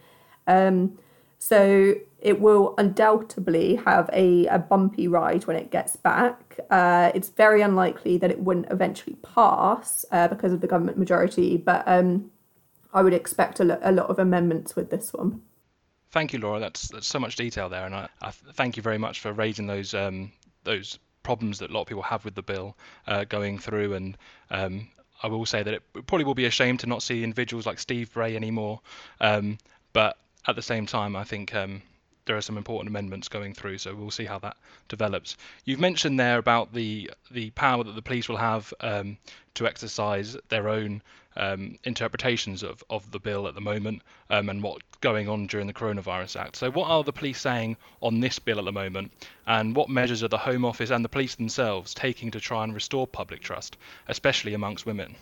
Um, 0.47 0.97
so 1.39 1.95
it 2.19 2.41
will 2.41 2.75
undoubtedly 2.77 3.75
have 3.75 4.09
a, 4.11 4.45
a 4.47 4.59
bumpy 4.59 5.07
ride 5.07 5.47
when 5.47 5.55
it 5.55 5.71
gets 5.71 5.95
back. 5.95 6.59
Uh, 6.69 7.11
it's 7.15 7.29
very 7.29 7.61
unlikely 7.61 8.17
that 8.17 8.29
it 8.29 8.39
wouldn't 8.39 8.69
eventually 8.69 9.15
pass 9.23 10.05
uh, 10.11 10.27
because 10.27 10.51
of 10.51 10.59
the 10.59 10.67
government 10.67 10.97
majority, 10.97 11.55
but 11.55 11.83
um, 11.87 12.29
I 12.93 13.01
would 13.01 13.13
expect 13.13 13.61
a, 13.61 13.63
lo- 13.63 13.79
a 13.81 13.91
lot 13.91 14.09
of 14.09 14.19
amendments 14.19 14.75
with 14.75 14.89
this 14.89 15.13
one. 15.13 15.41
Thank 16.11 16.33
you, 16.33 16.39
Laura. 16.39 16.59
That's, 16.59 16.87
that's 16.87 17.07
so 17.07 17.19
much 17.19 17.35
detail 17.35 17.69
there, 17.69 17.85
and 17.85 17.93
I, 17.93 18.09
I 18.21 18.31
thank 18.31 18.77
you 18.77 18.83
very 18.83 18.97
much 18.97 19.19
for 19.19 19.31
raising 19.31 19.67
those 19.67 19.93
um, 19.93 20.31
those 20.63 20.97
problems 21.23 21.59
that 21.59 21.69
a 21.69 21.73
lot 21.73 21.81
of 21.81 21.87
people 21.87 22.03
have 22.03 22.25
with 22.25 22.35
the 22.35 22.41
bill 22.41 22.75
uh, 23.07 23.23
going 23.25 23.59
through. 23.59 23.93
And 23.93 24.17
um, 24.49 24.87
I 25.21 25.27
will 25.27 25.45
say 25.45 25.61
that 25.61 25.73
it 25.73 25.83
probably 26.07 26.25
will 26.25 26.33
be 26.33 26.45
a 26.45 26.51
shame 26.51 26.77
to 26.77 26.87
not 26.87 27.03
see 27.03 27.23
individuals 27.23 27.65
like 27.65 27.79
Steve 27.79 28.11
Bray 28.13 28.35
anymore. 28.35 28.81
Um, 29.21 29.57
but 29.93 30.17
at 30.47 30.55
the 30.55 30.61
same 30.61 30.85
time, 30.85 31.15
I 31.15 31.23
think 31.23 31.53
um, 31.53 31.81
there 32.25 32.37
are 32.37 32.41
some 32.41 32.57
important 32.57 32.89
amendments 32.89 33.27
going 33.27 33.53
through, 33.53 33.77
so 33.77 33.93
we'll 33.95 34.11
see 34.11 34.25
how 34.25 34.39
that 34.39 34.57
develops. 34.87 35.37
You've 35.65 35.79
mentioned 35.79 36.19
there 36.19 36.37
about 36.37 36.73
the 36.73 37.11
the 37.31 37.51
power 37.51 37.83
that 37.83 37.95
the 37.95 38.01
police 38.01 38.29
will 38.29 38.37
have 38.37 38.73
um, 38.81 39.17
to 39.55 39.67
exercise 39.67 40.37
their 40.49 40.69
own 40.69 41.01
um, 41.35 41.77
interpretations 41.83 42.63
of, 42.63 42.83
of 42.89 43.11
the 43.11 43.19
bill 43.19 43.47
at 43.47 43.55
the 43.55 43.61
moment 43.61 44.01
um, 44.29 44.49
and 44.49 44.61
what's 44.61 44.83
going 45.01 45.29
on 45.29 45.47
during 45.47 45.67
the 45.67 45.73
Coronavirus 45.73 46.39
Act. 46.39 46.55
So, 46.55 46.71
what 46.71 46.89
are 46.89 47.03
the 47.03 47.13
police 47.13 47.39
saying 47.39 47.77
on 48.01 48.19
this 48.19 48.39
bill 48.39 48.59
at 48.59 48.65
the 48.65 48.71
moment, 48.71 49.11
and 49.47 49.75
what 49.75 49.89
measures 49.89 50.23
are 50.23 50.27
the 50.27 50.37
Home 50.37 50.65
Office 50.65 50.89
and 50.89 51.03
the 51.03 51.09
police 51.09 51.35
themselves 51.35 51.93
taking 51.93 52.31
to 52.31 52.39
try 52.39 52.63
and 52.63 52.73
restore 52.73 53.07
public 53.07 53.41
trust, 53.41 53.77
especially 54.07 54.53
amongst 54.53 54.85
women? 54.85 55.15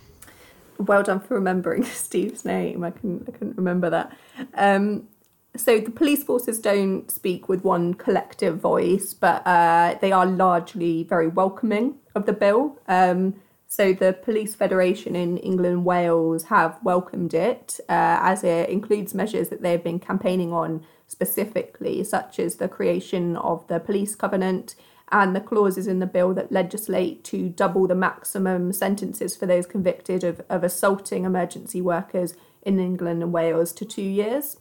Well 0.80 1.04
done 1.04 1.20
for 1.20 1.36
remembering 1.36 1.84
Steve's 1.86 2.46
name. 2.46 2.84
I 2.84 2.92
can 2.92 3.24
I 3.28 3.32
couldn't 3.32 3.58
remember 3.58 3.90
that. 3.90 4.18
Um, 4.56 5.08
so 5.56 5.80
the 5.80 5.92
police 5.92 6.24
forces 6.24 6.60
don't 6.60 7.10
speak 7.10 7.50
with 7.50 7.64
one 7.64 7.96
collective 7.96 8.60
voice, 8.60 9.14
but 9.14 9.46
uh, 9.48 9.98
they 10.02 10.12
are 10.12 10.26
largely 10.26 11.04
very 11.04 11.28
welcoming 11.28 11.96
of 12.14 12.28
the 12.28 12.34
bill. 12.34 12.78
Um, 12.88 13.36
so 13.68 13.94
the 13.94 14.14
Police 14.14 14.56
Federation 14.56 15.16
in 15.16 15.38
England 15.38 15.74
and 15.74 15.86
Wales 15.86 16.46
have 16.46 16.80
welcomed 16.84 17.34
it, 17.34 17.80
uh, 17.90 18.20
as 18.22 18.44
it 18.44 18.70
includes 18.70 19.14
measures 19.14 19.50
that 19.50 19.62
they've 19.62 19.84
been 19.84 20.00
campaigning 20.00 20.54
on 20.54 20.86
specifically, 21.08 22.04
such 22.04 22.40
as 22.40 22.56
the 22.56 22.68
creation 22.68 23.36
of 23.38 23.68
the 23.68 23.80
police 23.80 24.16
covenant 24.16 24.76
and 25.12 25.36
the 25.36 25.42
clauses 25.42 25.88
in 25.88 26.00
the 26.00 26.06
bill 26.06 26.34
that 26.34 26.52
legislate 26.52 27.24
to 27.24 27.50
double 27.50 27.88
the 27.88 27.96
maximum 27.96 28.74
sentences 28.74 29.36
for 29.36 29.46
those 29.46 29.66
convicted 29.66 30.24
of, 30.24 30.42
of 30.50 30.64
assaulting 30.64 31.24
emergency 31.24 31.82
workers 31.82 32.36
in 32.62 32.80
England 32.80 33.24
and 33.24 33.32
Wales 33.32 33.72
to 33.74 33.86
two 33.86 34.02
years. 34.02 34.58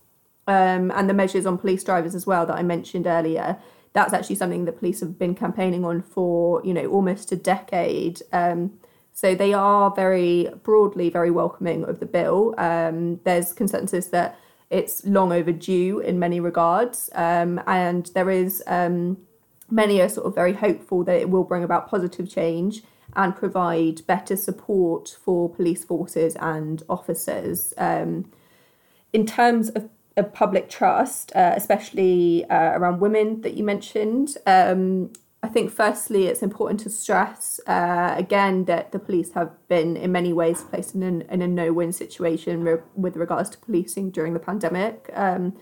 Um, 0.47 0.93
and 0.93 1.11
the 1.11 1.15
measures 1.15 1.47
on 1.47 1.59
police 1.59 1.83
drivers 1.83 2.15
as 2.15 2.27
well 2.27 2.47
that 2.47 2.57
I 2.57 2.63
mentioned 2.63 3.07
earlier. 3.07 3.59
That's 3.93 4.13
actually 4.13 4.37
something 4.37 4.65
the 4.65 4.73
police 4.73 5.01
have 5.01 5.19
been 5.19 5.35
campaigning 5.35 5.85
on 5.85 6.03
for, 6.03 6.65
you 6.65 6.73
know, 6.73 6.87
almost 6.87 7.33
a 7.33 7.37
decade. 7.37 8.23
Um, 8.33 8.79
so 9.17 9.35
they 9.35 9.55
are 9.55 9.91
very 9.93 10.51
broadly 10.63 11.09
very 11.09 11.31
welcoming 11.31 11.85
of 11.85 12.01
the 12.01 12.07
bill. 12.07 12.55
Um, 12.59 13.19
there's 13.25 13.55
consensus 13.55 14.09
that 14.09 14.39
it's 14.69 15.05
long 15.07 15.33
overdue 15.33 16.01
in 16.01 16.19
many 16.19 16.39
regards, 16.39 17.09
um, 17.15 17.59
and 17.67 18.11
there 18.15 18.29
is 18.29 18.63
um, 18.67 19.17
many 19.71 20.03
are 20.03 20.11
sort 20.11 20.27
of 20.27 20.35
very 20.35 20.53
hopeful 20.53 21.03
that 21.05 21.19
it 21.19 21.31
will 21.31 21.45
bring 21.45 21.65
about 21.65 21.89
positive 21.89 22.29
change 22.29 22.83
and 23.15 23.35
provide 23.35 24.07
better 24.07 24.37
support 24.37 25.17
for 25.25 25.49
police 25.49 25.83
forces 25.83 26.37
and 26.37 26.83
officers. 26.91 27.73
Um, 27.79 28.31
in 29.15 29.25
terms 29.25 29.71
of, 29.71 29.89
of 30.19 30.35
public 30.35 30.69
trust, 30.69 31.33
uh, 31.35 31.55
especially 31.57 32.45
uh, 32.51 32.73
around 32.73 33.01
women 33.01 33.41
that 33.41 33.55
you 33.55 33.65
mentioned, 33.65 34.37
um, 34.47 35.11
I 35.47 35.49
think, 35.49 35.71
firstly, 35.71 36.27
it's 36.27 36.43
important 36.43 36.81
to 36.81 36.91
stress 36.91 37.61
uh, 37.69 38.15
again 38.17 38.65
that 38.65 38.91
the 38.91 38.99
police 38.99 39.31
have 39.35 39.53
been, 39.69 39.97
in 39.97 40.11
many 40.11 40.33
ways, 40.33 40.65
placed 40.65 40.97
in, 40.97 41.05
an, 41.05 41.23
in 41.31 41.41
a 41.41 41.47
no 41.47 41.73
win 41.73 41.93
situation 41.93 42.65
re- 42.65 42.83
with 42.97 43.15
regards 43.17 43.49
to 43.51 43.59
policing 43.59 44.11
during 44.11 44.35
the 44.35 44.41
pandemic. 44.41 45.09
Um, 45.15 45.57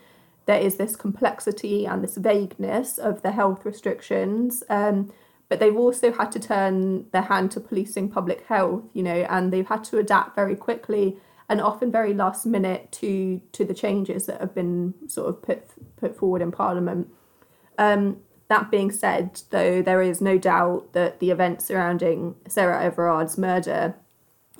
there 0.47 0.59
is 0.59 0.77
this 0.77 0.97
complexity 0.97 1.85
and 1.85 2.03
this 2.03 2.17
vagueness 2.17 2.97
of 2.97 3.21
the 3.21 3.33
health 3.33 3.67
restrictions. 3.67 4.63
Um, 4.71 5.13
but 5.51 5.61
they've 5.61 5.77
also 5.77 6.13
had 6.13 6.33
to 6.33 6.41
turn 6.41 7.11
their 7.11 7.27
hand 7.33 7.51
to 7.51 7.61
policing 7.61 8.09
public 8.09 8.47
health, 8.47 8.85
you 8.95 9.03
know, 9.03 9.27
and 9.29 9.53
they've 9.53 9.69
had 9.69 9.85
to 9.85 9.99
adapt 9.99 10.35
very 10.35 10.57
quickly 10.57 11.19
and 11.51 11.61
often 11.61 11.93
very 11.93 12.15
last 12.15 12.47
minute 12.47 12.91
to 12.93 13.43
to 13.53 13.67
the 13.67 13.75
changes 13.75 14.25
that 14.25 14.41
have 14.41 14.55
been 14.55 14.95
sort 15.09 15.29
of 15.29 15.43
put 15.43 15.63
put 15.97 16.17
forward 16.17 16.41
in 16.41 16.51
Parliament. 16.51 17.09
Um, 17.77 18.24
that 18.49 18.71
being 18.71 18.91
said, 18.91 19.41
though, 19.51 19.83
there 19.83 20.03
is 20.03 20.21
no 20.21 20.39
doubt 20.39 20.93
that 20.93 21.21
the 21.21 21.31
events 21.31 21.67
surrounding 21.67 22.37
Sarah 22.47 22.83
Everard's 22.83 23.39
murder 23.39 23.95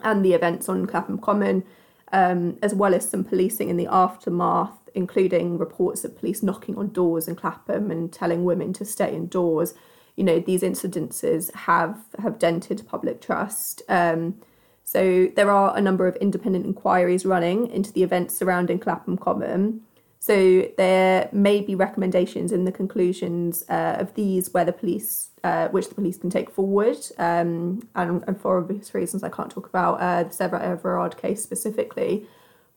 and 0.03 0.25
the 0.25 0.33
events 0.33 0.69
on 0.69 0.87
Clapham 0.87 1.19
Common, 1.19 1.65
um, 2.13 2.59
as 2.63 2.75
well 2.75 2.95
as 2.95 3.09
some 3.09 3.25
policing 3.25 3.69
in 3.69 3.77
the 3.77 3.87
aftermath, 3.87 4.79
including 4.95 5.59
reports 5.59 6.05
of 6.05 6.17
police 6.19 6.43
knocking 6.43 6.77
on 6.77 6.89
doors 6.89 7.29
in 7.29 7.37
Clapham 7.37 7.91
and 7.91 8.13
telling 8.13 8.45
women 8.45 8.73
to 8.75 8.85
stay 8.85 9.15
indoors, 9.15 9.75
you 10.17 10.25
know, 10.25 10.39
these 10.39 10.63
incidences 10.63 11.53
have 11.55 11.99
have 12.19 12.39
dented 12.39 12.87
public 12.87 13.21
trust. 13.21 13.83
Um, 13.89 14.41
so 14.85 15.29
there 15.35 15.51
are 15.51 15.77
a 15.77 15.81
number 15.81 16.07
of 16.07 16.17
independent 16.17 16.67
inquiries 16.67 17.27
running 17.27 17.69
into 17.71 17.93
the 17.93 18.03
events 18.03 18.37
surrounding 18.37 18.79
Clapham 18.79 19.17
Common. 19.19 19.81
So 20.25 20.71
there 20.79 21.29
may 21.33 21.61
be 21.61 21.75
recommendations 21.75 22.51
in 22.51 22.65
the 22.65 22.73
conclusions 22.73 23.63
uh, 23.69 23.97
of 23.99 24.15
these 24.15 24.55
where 24.55 24.65
the 24.65 24.73
police, 24.73 25.29
uh, 25.45 25.69
which 25.69 25.91
the 25.91 25.95
police 25.95 26.17
can 26.17 26.31
take 26.31 26.49
forward, 26.49 26.97
um, 27.19 27.87
and, 27.95 28.25
and, 28.27 28.41
for 28.41 28.57
obvious 28.57 28.95
reasons 28.95 29.23
I 29.23 29.29
can't 29.29 29.51
talk 29.51 29.69
about 29.69 30.01
uh, 30.01 30.23
the 30.23 30.31
Sarah 30.31 30.63
Everard 30.63 31.19
case 31.19 31.43
specifically. 31.43 32.27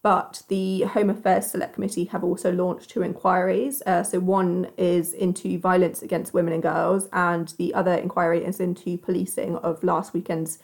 But 0.02 0.42
the 0.50 0.82
Home 0.82 1.10
Affairs 1.10 1.50
Select 1.50 1.76
Committee 1.76 2.04
have 2.12 2.22
also 2.22 2.52
launched 2.52 2.90
two 2.90 3.02
inquiries. 3.02 3.82
Uh, 3.86 4.04
so 4.04 4.20
one 4.20 4.68
is 4.76 5.14
into 5.14 5.58
violence 5.58 6.02
against 6.02 6.34
women 6.34 6.52
and 6.52 6.62
girls, 6.62 7.08
and 7.14 7.48
the 7.58 7.74
other 7.74 7.94
inquiry 7.94 8.44
is 8.44 8.60
into 8.60 8.98
policing 8.98 9.56
of 9.60 9.82
last 9.86 10.14
weekend's, 10.14 10.60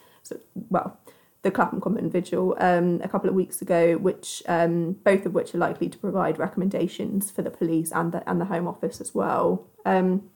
well, 0.68 1.00
the 1.44 1.50
Clapham 1.50 1.80
Common 1.80 2.10
Vigil 2.10 2.56
um, 2.58 3.00
a 3.04 3.08
couple 3.08 3.28
of 3.28 3.36
weeks 3.36 3.62
ago, 3.62 3.96
which 3.98 4.42
um, 4.48 4.92
both 5.04 5.26
of 5.26 5.34
which 5.34 5.54
are 5.54 5.58
likely 5.58 5.88
to 5.90 5.98
provide 5.98 6.38
recommendations 6.38 7.30
for 7.30 7.42
the 7.42 7.50
police 7.50 7.92
and 7.92 8.10
the 8.12 8.28
and 8.28 8.40
the 8.40 8.46
Home 8.46 8.66
Office 8.66 9.00
as 9.00 9.14
well. 9.14 9.66
Um, 9.84 10.30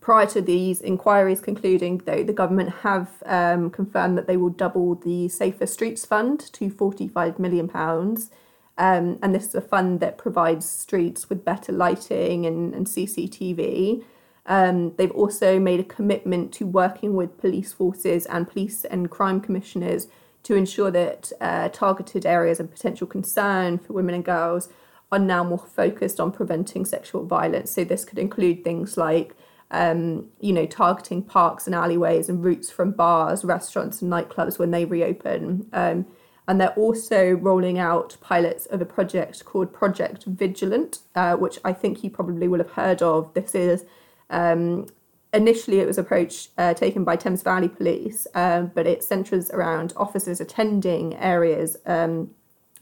prior 0.00 0.26
to 0.26 0.42
these 0.42 0.80
inquiries 0.82 1.40
concluding, 1.40 1.98
though, 2.04 2.22
the 2.22 2.34
government 2.34 2.70
have 2.82 3.22
um, 3.24 3.70
confirmed 3.70 4.16
that 4.18 4.26
they 4.26 4.36
will 4.36 4.50
double 4.50 4.94
the 4.94 5.28
Safer 5.28 5.66
Streets 5.66 6.04
Fund 6.04 6.38
to 6.52 6.70
forty-five 6.70 7.38
million 7.38 7.66
pounds. 7.66 8.30
Um, 8.76 9.18
and 9.22 9.34
this 9.34 9.46
is 9.46 9.54
a 9.56 9.60
fund 9.60 9.98
that 10.00 10.18
provides 10.18 10.68
streets 10.68 11.28
with 11.28 11.44
better 11.44 11.72
lighting 11.72 12.46
and, 12.46 12.74
and 12.74 12.86
CCTV. 12.86 14.04
Um, 14.48 14.94
they've 14.96 15.10
also 15.12 15.60
made 15.60 15.78
a 15.78 15.84
commitment 15.84 16.52
to 16.54 16.66
working 16.66 17.14
with 17.14 17.38
police 17.38 17.72
forces 17.72 18.26
and 18.26 18.48
police 18.48 18.84
and 18.84 19.10
crime 19.10 19.40
commissioners 19.40 20.08
to 20.44 20.54
ensure 20.54 20.90
that 20.90 21.30
uh, 21.40 21.68
targeted 21.68 22.24
areas 22.24 22.58
of 22.58 22.72
potential 22.72 23.06
concern 23.06 23.78
for 23.78 23.92
women 23.92 24.14
and 24.14 24.24
girls 24.24 24.70
are 25.12 25.18
now 25.18 25.44
more 25.44 25.58
focused 25.58 26.18
on 26.18 26.32
preventing 26.32 26.86
sexual 26.86 27.24
violence. 27.26 27.70
So 27.70 27.84
this 27.84 28.06
could 28.06 28.18
include 28.18 28.64
things 28.64 28.96
like, 28.96 29.34
um, 29.70 30.28
you 30.40 30.54
know, 30.54 30.64
targeting 30.64 31.22
parks 31.22 31.66
and 31.66 31.74
alleyways 31.74 32.30
and 32.30 32.42
routes 32.42 32.70
from 32.70 32.92
bars, 32.92 33.44
restaurants, 33.44 34.00
and 34.00 34.10
nightclubs 34.10 34.58
when 34.58 34.70
they 34.70 34.86
reopen. 34.86 35.66
Um, 35.74 36.06
and 36.46 36.58
they're 36.58 36.70
also 36.70 37.32
rolling 37.32 37.78
out 37.78 38.16
pilots 38.22 38.64
of 38.66 38.80
a 38.80 38.86
project 38.86 39.44
called 39.44 39.74
Project 39.74 40.24
Vigilant, 40.24 41.00
uh, 41.14 41.36
which 41.36 41.58
I 41.62 41.74
think 41.74 42.02
you 42.02 42.08
probably 42.08 42.48
will 42.48 42.58
have 42.58 42.70
heard 42.70 43.02
of. 43.02 43.34
This 43.34 43.54
is 43.54 43.84
um, 44.30 44.86
initially, 45.32 45.80
it 45.80 45.86
was 45.86 45.98
approach 45.98 46.48
uh, 46.58 46.74
taken 46.74 47.04
by 47.04 47.16
Thames 47.16 47.42
Valley 47.42 47.68
Police, 47.68 48.26
um, 48.34 48.70
but 48.74 48.86
it 48.86 49.02
centres 49.02 49.50
around 49.50 49.92
officers 49.96 50.40
attending 50.40 51.14
areas 51.16 51.76
um, 51.86 52.30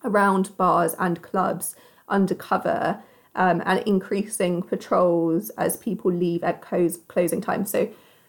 around 0.04 0.56
bars 0.56 0.94
and 0.98 1.22
clubs 1.22 1.74
undercover 2.08 3.02
um, 3.34 3.62
and 3.66 3.80
increasing 3.86 4.62
patrols 4.62 5.50
as 5.50 5.76
people 5.76 6.12
leave 6.12 6.42
at 6.42 6.62
close, 6.62 6.98
closing 7.08 7.40
time. 7.40 7.66
So 7.66 7.88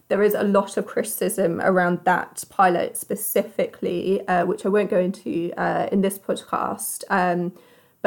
there 0.10 0.24
is 0.24 0.34
a 0.34 0.44
lot 0.44 0.78
of 0.78 0.86
criticism 0.86 1.60
around 1.62 2.00
that 2.06 2.44
pilot 2.50 2.98
specifically, 2.98 4.26
uh, 4.28 4.46
which 4.46 4.66
I 4.66 4.70
won't 4.70 4.90
go 4.90 5.00
into 5.00 5.52
uh, 5.58 5.88
in 5.92 6.02
this 6.02 6.18
podcast. 6.18 7.04
Um, 7.10 7.54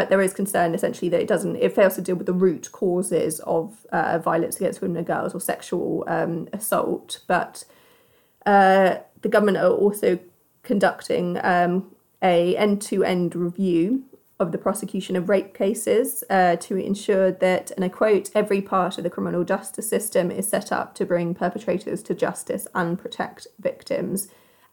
but 0.01 0.09
there 0.09 0.23
is 0.23 0.33
concern 0.33 0.75
essentially 0.75 1.11
that 1.11 1.21
it 1.21 1.29
doesn't 1.29 1.57
it 1.57 1.75
fails 1.75 1.95
to 1.95 2.01
deal 2.01 2.17
with 2.17 2.27
the 2.27 2.33
root 2.33 2.73
causes 2.73 3.39
of 3.41 3.85
uh, 3.93 4.19
violence 4.19 4.57
against 4.57 4.81
women 4.81 4.97
and 4.97 5.07
girls 5.07 5.35
or 5.35 5.41
sexual 5.41 6.05
um, 6.07 6.49
assault 6.55 7.21
but 7.27 7.67
uh, 8.47 8.97
the 9.21 9.29
government 9.29 9.59
are 9.59 9.69
also 9.69 10.19
conducting 10.63 11.39
um, 11.43 11.95
a 12.23 12.57
end-to-end 12.57 13.37
review 13.37 14.03
of 14.39 14.53
the 14.53 14.59
prosecution 14.59 15.17
of 15.17 15.29
rape 15.29 15.53
cases 15.53 16.25
uh, 16.31 16.57
to 16.57 16.77
ensure 16.77 17.31
that, 17.31 17.71
and 17.73 17.85
I 17.85 17.91
quote, 17.91 18.31
every 18.35 18.63
part 18.63 18.97
of 18.97 19.05
the 19.05 19.11
criminal 19.11 19.45
justice 19.45 19.91
system 19.91 20.31
is 20.31 20.49
set 20.49 20.73
up 20.73 20.95
to 20.95 21.05
bring 21.05 21.35
perpetrators 21.35 22.03
to 22.05 22.15
justice 22.15 22.67
and 22.75 22.99
protect 22.99 23.47
victims. 23.59 24.29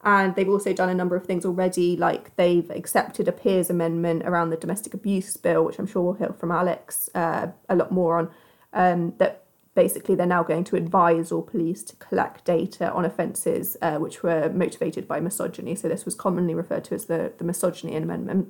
And 0.08 0.34
they've 0.34 0.48
also 0.48 0.72
done 0.72 0.88
a 0.88 0.94
number 0.94 1.16
of 1.16 1.26
things 1.26 1.44
already, 1.44 1.94
like 1.94 2.34
they've 2.36 2.70
accepted 2.70 3.28
a 3.28 3.32
peers 3.32 3.68
amendment 3.68 4.22
around 4.24 4.48
the 4.48 4.56
domestic 4.56 4.94
abuse 4.94 5.36
bill, 5.36 5.66
which 5.66 5.78
I'm 5.78 5.86
sure 5.86 6.00
we'll 6.00 6.14
hear 6.14 6.32
from 6.40 6.50
Alex 6.50 7.10
uh, 7.14 7.48
a 7.68 7.76
lot 7.76 7.92
more 7.92 8.16
on, 8.16 8.30
um, 8.72 9.12
that 9.18 9.44
basically 9.74 10.14
they're 10.14 10.34
now 10.38 10.42
going 10.42 10.64
to 10.64 10.76
advise 10.76 11.30
all 11.30 11.42
police 11.42 11.82
to 11.84 11.96
collect 11.96 12.46
data 12.46 12.90
on 12.90 13.04
offences 13.04 13.76
uh, 13.82 13.98
which 13.98 14.22
were 14.22 14.48
motivated 14.48 15.06
by 15.06 15.20
misogyny. 15.20 15.74
So 15.74 15.88
this 15.88 16.06
was 16.06 16.14
commonly 16.14 16.54
referred 16.54 16.84
to 16.84 16.94
as 16.94 17.04
the, 17.04 17.34
the 17.36 17.44
misogyny 17.44 17.94
amendment. 17.94 18.48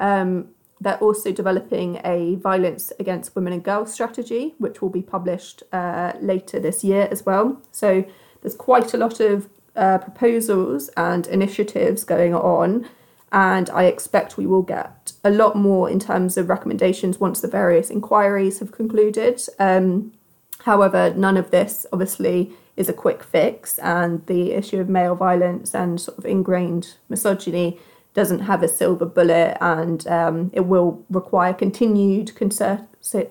Um, 0.00 0.48
they're 0.80 0.98
also 0.98 1.30
developing 1.30 2.00
a 2.04 2.34
violence 2.34 2.92
against 2.98 3.36
women 3.36 3.52
and 3.52 3.62
girls 3.62 3.92
strategy, 3.92 4.54
which 4.58 4.82
will 4.82 4.90
be 4.90 5.02
published 5.02 5.62
uh, 5.72 6.14
later 6.20 6.58
this 6.58 6.82
year 6.82 7.06
as 7.12 7.24
well. 7.24 7.62
So 7.70 8.04
there's 8.42 8.56
quite 8.56 8.92
a 8.92 8.96
lot 8.96 9.20
of 9.20 9.48
uh, 9.76 9.98
proposals 9.98 10.88
and 10.96 11.26
initiatives 11.26 12.04
going 12.04 12.34
on, 12.34 12.88
and 13.32 13.70
I 13.70 13.84
expect 13.84 14.36
we 14.36 14.46
will 14.46 14.62
get 14.62 15.12
a 15.22 15.30
lot 15.30 15.56
more 15.56 15.88
in 15.88 16.00
terms 16.00 16.36
of 16.36 16.48
recommendations 16.48 17.20
once 17.20 17.40
the 17.40 17.48
various 17.48 17.90
inquiries 17.90 18.58
have 18.58 18.72
concluded. 18.72 19.40
Um, 19.58 20.12
however, 20.60 21.14
none 21.14 21.36
of 21.36 21.50
this 21.50 21.86
obviously 21.92 22.52
is 22.76 22.88
a 22.88 22.92
quick 22.92 23.22
fix, 23.22 23.78
and 23.78 24.26
the 24.26 24.52
issue 24.52 24.80
of 24.80 24.88
male 24.88 25.14
violence 25.14 25.74
and 25.74 26.00
sort 26.00 26.18
of 26.18 26.26
ingrained 26.26 26.94
misogyny 27.08 27.78
doesn't 28.14 28.40
have 28.40 28.62
a 28.62 28.68
silver 28.68 29.06
bullet 29.06 29.56
and 29.60 30.06
um, 30.08 30.50
it 30.52 30.66
will 30.66 31.04
require 31.10 31.54
continued 31.54 32.34
concert- 32.34 32.86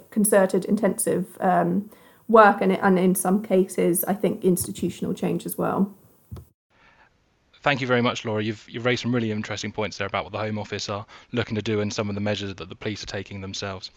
concerted 0.09 0.65
intensive 0.65 1.37
um, 1.41 1.89
work 2.27 2.61
and, 2.61 2.71
and 2.71 2.97
in 2.97 3.13
some 3.15 3.43
cases 3.43 4.03
i 4.05 4.13
think 4.13 4.43
institutional 4.43 5.13
change 5.13 5.45
as 5.45 5.57
well 5.57 5.93
Thank 7.69 7.81
you 7.81 7.87
very 7.87 8.01
much, 8.01 8.25
Laura. 8.25 8.43
You've, 8.43 8.67
you've 8.67 8.83
raised 8.83 9.03
some 9.03 9.13
really 9.13 9.31
interesting 9.31 9.71
points 9.71 9.99
there 9.99 10.07
about 10.07 10.23
what 10.23 10.31
the 10.31 10.39
Home 10.39 10.57
Office 10.57 10.89
are 10.89 11.05
looking 11.33 11.53
to 11.53 11.61
do 11.61 11.81
and 11.81 11.93
some 11.93 12.09
of 12.09 12.15
the 12.15 12.19
measures 12.19 12.55
that 12.55 12.67
the 12.67 12.73
police 12.73 13.03
are 13.03 13.05
taking 13.05 13.41
themselves. 13.41 13.91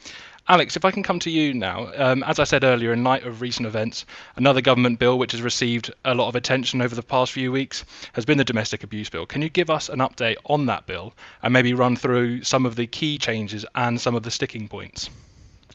Alex, 0.46 0.76
if 0.76 0.84
I 0.84 0.90
can 0.90 1.02
come 1.02 1.18
to 1.20 1.30
you 1.30 1.54
now. 1.54 1.90
Um, 1.96 2.22
as 2.24 2.38
I 2.38 2.44
said 2.44 2.64
earlier, 2.64 2.92
in 2.92 3.02
light 3.02 3.24
of 3.24 3.40
recent 3.40 3.66
events, 3.66 4.04
another 4.36 4.60
government 4.60 4.98
bill 4.98 5.18
which 5.18 5.32
has 5.32 5.40
received 5.40 5.90
a 6.04 6.14
lot 6.14 6.28
of 6.28 6.36
attention 6.36 6.82
over 6.82 6.94
the 6.94 7.02
past 7.02 7.32
few 7.32 7.50
weeks 7.50 7.86
has 8.12 8.26
been 8.26 8.36
the 8.36 8.44
Domestic 8.44 8.84
Abuse 8.84 9.08
Bill. 9.08 9.24
Can 9.24 9.40
you 9.40 9.48
give 9.48 9.70
us 9.70 9.88
an 9.88 10.00
update 10.00 10.36
on 10.44 10.66
that 10.66 10.86
bill 10.86 11.14
and 11.42 11.50
maybe 11.50 11.72
run 11.72 11.96
through 11.96 12.42
some 12.42 12.66
of 12.66 12.76
the 12.76 12.86
key 12.86 13.16
changes 13.16 13.64
and 13.74 13.98
some 13.98 14.14
of 14.14 14.22
the 14.22 14.30
sticking 14.30 14.68
points? 14.68 15.08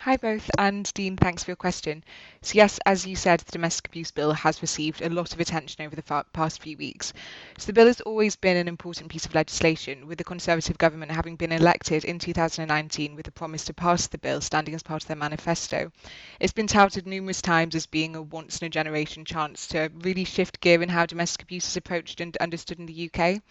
Hi 0.07 0.15
both, 0.15 0.49
and 0.57 0.89
Dean, 0.93 1.17
thanks 1.17 1.43
for 1.43 1.51
your 1.51 1.57
question. 1.57 2.01
So 2.41 2.53
yes, 2.55 2.79
as 2.85 3.05
you 3.05 3.17
said, 3.17 3.41
the 3.41 3.51
domestic 3.51 3.87
abuse 3.87 4.09
bill 4.09 4.31
has 4.31 4.61
received 4.61 5.01
a 5.01 5.09
lot 5.09 5.33
of 5.33 5.41
attention 5.41 5.85
over 5.85 5.97
the 5.97 6.23
past 6.31 6.61
few 6.61 6.77
weeks. 6.77 7.11
So 7.57 7.65
the 7.65 7.73
bill 7.73 7.87
has 7.87 7.99
always 7.99 8.37
been 8.37 8.55
an 8.55 8.69
important 8.69 9.11
piece 9.11 9.25
of 9.25 9.35
legislation, 9.35 10.07
with 10.07 10.17
the 10.17 10.23
Conservative 10.23 10.77
government 10.77 11.11
having 11.11 11.35
been 11.35 11.51
elected 11.51 12.05
in 12.05 12.19
2019 12.19 13.17
with 13.17 13.27
a 13.27 13.31
promise 13.31 13.65
to 13.65 13.73
pass 13.73 14.07
the 14.07 14.17
bill 14.17 14.39
standing 14.39 14.73
as 14.73 14.81
part 14.81 15.03
of 15.03 15.09
their 15.09 15.17
manifesto. 15.17 15.91
It's 16.39 16.53
been 16.53 16.67
touted 16.67 17.05
numerous 17.05 17.41
times 17.41 17.75
as 17.75 17.85
being 17.85 18.15
a 18.15 18.21
once 18.21 18.61
in 18.61 18.67
a 18.67 18.69
generation 18.69 19.25
chance 19.25 19.67
to 19.67 19.91
really 19.93 20.23
shift 20.23 20.61
gear 20.61 20.81
in 20.81 20.87
how 20.87 21.05
domestic 21.05 21.41
abuse 21.43 21.67
is 21.67 21.75
approached 21.75 22.21
and 22.21 22.37
understood 22.37 22.79
in 22.79 22.85
the 22.85 23.11
UK. 23.13 23.41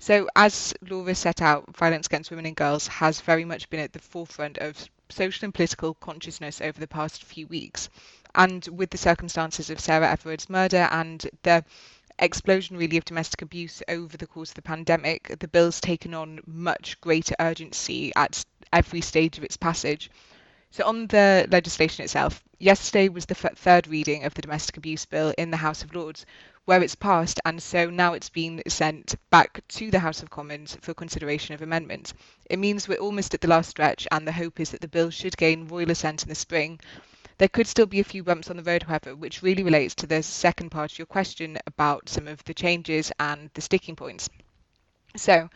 So, 0.00 0.26
as 0.34 0.74
Laura 0.80 1.14
set 1.14 1.40
out, 1.40 1.76
violence 1.76 2.08
against 2.08 2.30
women 2.30 2.46
and 2.46 2.56
girls 2.56 2.88
has 2.88 3.20
very 3.20 3.44
much 3.44 3.70
been 3.70 3.78
at 3.78 3.92
the 3.92 4.00
forefront 4.00 4.58
of 4.58 4.88
social 5.10 5.46
and 5.46 5.54
political 5.54 5.94
consciousness 5.94 6.60
over 6.60 6.78
the 6.78 6.86
past 6.86 7.24
few 7.24 7.46
weeks. 7.46 7.88
And 8.34 8.66
with 8.68 8.90
the 8.90 8.98
circumstances 8.98 9.70
of 9.70 9.80
Sarah 9.80 10.10
Everard's 10.10 10.48
murder 10.48 10.88
and 10.90 11.28
the 11.42 11.64
explosion 12.18 12.76
really 12.76 12.96
of 12.96 13.04
domestic 13.04 13.42
abuse 13.42 13.82
over 13.88 14.16
the 14.16 14.26
course 14.26 14.50
of 14.50 14.54
the 14.56 14.62
pandemic, 14.62 15.34
the 15.40 15.48
bill's 15.48 15.80
taken 15.80 16.14
on 16.14 16.40
much 16.46 17.00
greater 17.00 17.34
urgency 17.40 18.12
at 18.14 18.44
every 18.72 19.00
stage 19.00 19.38
of 19.38 19.44
its 19.44 19.56
passage. 19.56 20.10
So, 20.70 20.84
on 20.84 21.08
the 21.08 21.48
legislation 21.50 22.04
itself, 22.04 22.44
yesterday 22.60 23.08
was 23.08 23.26
the 23.26 23.36
f- 23.36 23.58
third 23.58 23.88
reading 23.88 24.24
of 24.24 24.34
the 24.34 24.42
domestic 24.42 24.76
abuse 24.76 25.04
bill 25.04 25.34
in 25.36 25.50
the 25.50 25.56
House 25.56 25.82
of 25.82 25.92
Lords, 25.92 26.24
where 26.70 26.84
it's 26.84 26.94
passed, 26.94 27.40
and 27.44 27.60
so 27.60 27.90
now 27.90 28.12
it's 28.12 28.28
been 28.28 28.62
sent 28.68 29.16
back 29.28 29.60
to 29.66 29.90
the 29.90 29.98
House 29.98 30.22
of 30.22 30.30
Commons 30.30 30.78
for 30.82 30.94
consideration 30.94 31.52
of 31.52 31.62
amendments. 31.62 32.14
It 32.48 32.60
means 32.60 32.86
we're 32.86 32.94
almost 32.94 33.34
at 33.34 33.40
the 33.40 33.48
last 33.48 33.70
stretch, 33.70 34.06
and 34.12 34.24
the 34.24 34.30
hope 34.30 34.60
is 34.60 34.70
that 34.70 34.80
the 34.80 34.86
bill 34.86 35.10
should 35.10 35.36
gain 35.36 35.66
royal 35.66 35.90
assent 35.90 36.22
in 36.22 36.28
the 36.28 36.36
spring. 36.36 36.78
There 37.38 37.48
could 37.48 37.66
still 37.66 37.86
be 37.86 37.98
a 37.98 38.04
few 38.04 38.22
bumps 38.22 38.50
on 38.50 38.56
the 38.56 38.62
road, 38.62 38.84
however, 38.84 39.16
which 39.16 39.42
really 39.42 39.64
relates 39.64 39.96
to 39.96 40.06
the 40.06 40.22
second 40.22 40.70
part 40.70 40.92
of 40.92 40.98
your 41.00 41.06
question 41.06 41.58
about 41.66 42.08
some 42.08 42.28
of 42.28 42.44
the 42.44 42.54
changes 42.54 43.10
and 43.18 43.50
the 43.54 43.62
sticking 43.62 43.96
points. 43.96 44.30
So, 45.16 45.50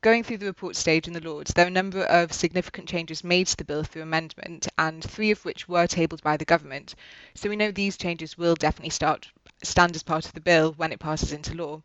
Going 0.00 0.22
through 0.22 0.38
the 0.38 0.46
report 0.46 0.76
stage 0.76 1.08
in 1.08 1.12
the 1.12 1.20
Lords, 1.20 1.52
there 1.52 1.64
are 1.64 1.68
a 1.68 1.72
number 1.72 2.04
of 2.04 2.32
significant 2.32 2.88
changes 2.88 3.24
made 3.24 3.48
to 3.48 3.56
the 3.56 3.64
bill 3.64 3.82
through 3.82 4.02
amendment, 4.02 4.68
and 4.78 5.02
three 5.02 5.32
of 5.32 5.44
which 5.44 5.66
were 5.66 5.88
tabled 5.88 6.22
by 6.22 6.36
the 6.36 6.44
government. 6.44 6.94
So 7.34 7.48
we 7.48 7.56
know 7.56 7.72
these 7.72 7.96
changes 7.96 8.38
will 8.38 8.54
definitely 8.54 8.90
start 8.90 9.28
stand 9.62 9.94
as 9.94 10.02
part 10.02 10.26
of 10.26 10.32
the 10.34 10.40
bill 10.40 10.72
when 10.76 10.92
it 10.92 11.00
passes 11.00 11.32
into 11.32 11.54
law. 11.54 11.82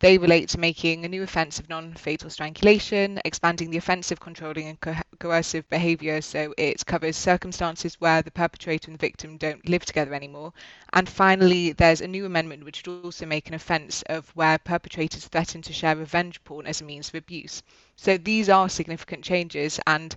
They 0.00 0.18
relate 0.18 0.48
to 0.50 0.58
making 0.58 1.04
a 1.04 1.08
new 1.08 1.22
offence 1.22 1.58
of 1.58 1.68
non 1.68 1.94
fatal 1.94 2.28
strangulation, 2.30 3.20
expanding 3.24 3.70
the 3.70 3.78
offence 3.78 4.10
of 4.10 4.20
controlling 4.20 4.68
and 4.68 4.80
co- 4.80 4.94
coercive 5.18 5.68
behaviour 5.68 6.20
so 6.20 6.52
it 6.58 6.84
covers 6.86 7.16
circumstances 7.16 7.94
where 8.00 8.22
the 8.22 8.30
perpetrator 8.30 8.90
and 8.90 8.98
the 8.98 9.06
victim 9.06 9.36
don't 9.38 9.68
live 9.68 9.84
together 9.84 10.14
anymore. 10.14 10.52
And 10.92 11.08
finally, 11.08 11.72
there's 11.72 12.00
a 12.00 12.08
new 12.08 12.26
amendment 12.26 12.64
which 12.64 12.82
would 12.86 13.04
also 13.04 13.26
make 13.26 13.48
an 13.48 13.54
offence 13.54 14.02
of 14.08 14.28
where 14.34 14.58
perpetrators 14.58 15.26
threaten 15.26 15.62
to 15.62 15.72
share 15.72 15.96
revenge 15.96 16.42
porn 16.44 16.66
as 16.66 16.80
a 16.80 16.84
means 16.84 17.08
of 17.08 17.14
abuse. 17.14 17.62
So 17.96 18.16
these 18.18 18.48
are 18.48 18.68
significant 18.68 19.24
changes, 19.24 19.78
and 19.86 20.14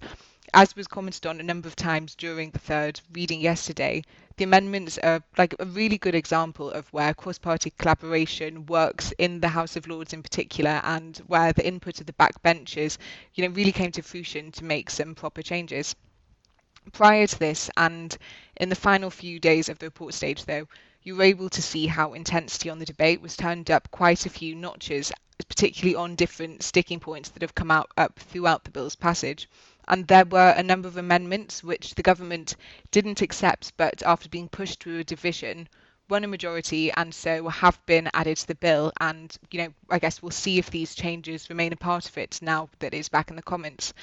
as 0.54 0.76
was 0.76 0.88
commented 0.88 1.26
on 1.26 1.40
a 1.40 1.44
number 1.44 1.68
of 1.68 1.76
times 1.76 2.14
during 2.16 2.52
the 2.52 2.60
third 2.60 3.02
reading 3.14 3.42
yesterday, 3.42 4.04
the 4.38 4.44
amendments 4.44 4.98
are 5.00 5.24
like 5.38 5.56
a 5.60 5.66
really 5.66 5.98
good 5.98 6.14
example 6.14 6.70
of 6.70 6.88
where 6.94 7.14
cross-party 7.14 7.72
collaboration 7.78 8.66
works 8.66 9.12
in 9.18 9.40
the 9.40 9.48
House 9.48 9.76
of 9.76 9.88
Lords 9.88 10.14
in 10.14 10.22
particular, 10.22 10.82
and 10.84 11.18
where 11.28 11.52
the 11.52 11.66
input 11.66 12.00
of 12.00 12.06
the 12.06 12.14
backbenchers, 12.14 12.98
you 13.34 13.44
know, 13.48 13.54
really 13.54 13.72
came 13.72 13.92
to 13.94 14.02
fruition 14.02 14.52
to 14.52 14.64
make 14.64 14.90
some 14.90 15.16
proper 15.16 15.42
changes. 15.42 15.96
Prior 16.92 17.26
to 17.26 17.40
this, 17.40 17.70
and 17.76 18.16
in 18.58 18.70
the 18.70 18.76
final 18.76 19.10
few 19.10 19.40
days 19.40 19.70
of 19.70 19.80
the 19.80 19.88
report 19.88 20.14
stage, 20.14 20.46
though, 20.46 20.68
you 21.02 21.16
were 21.16 21.24
able 21.24 21.50
to 21.50 21.62
see 21.62 21.88
how 21.88 22.14
intensity 22.14 22.70
on 22.70 22.80
the 22.80 22.86
debate 22.86 23.22
was 23.22 23.36
turned 23.36 23.72
up 23.72 23.90
quite 23.90 24.26
a 24.26 24.30
few 24.30 24.54
notches, 24.54 25.12
particularly 25.48 25.96
on 25.96 26.16
different 26.16 26.64
sticking 26.64 27.00
points 27.00 27.30
that 27.30 27.42
have 27.42 27.56
come 27.56 27.72
out 27.72 27.90
up 27.98 28.20
throughout 28.20 28.64
the 28.64 28.72
bill's 28.72 28.96
passage 28.96 29.50
and 29.88 30.08
there 30.08 30.26
were 30.26 30.54
a 30.58 30.64
number 30.64 30.88
of 30.88 30.98
amendments 30.98 31.64
which 31.64 31.96
the 31.96 32.04
government 32.04 32.56
didn't 32.92 33.22
accept, 33.22 33.74
but 33.78 34.04
after 34.04 34.30
being 34.30 34.50
pushed 34.50 34.82
through 34.84 35.00
a 35.00 35.04
division, 35.04 35.68
won 36.10 36.24
a 36.24 36.28
majority 36.28 36.92
and 36.92 37.14
so 37.14 37.48
have 37.50 37.84
been 37.86 38.10
added 38.14 38.38
to 38.38 38.48
the 38.48 38.56
bill. 38.56 38.92
And, 39.00 39.36
you 39.52 39.64
know, 39.64 39.74
I 39.90 40.00
guess 40.00 40.22
we'll 40.22 40.32
see 40.32 40.58
if 40.58 40.70
these 40.70 40.96
changes 40.96 41.50
remain 41.50 41.74
a 41.74 41.78
part 41.78 42.08
of 42.08 42.18
it 42.18 42.40
now 42.42 42.70
that 42.80 42.94
it's 42.94 43.10
back 43.10 43.30
in 43.30 43.36
the 43.36 43.42
Commons. 43.42 43.94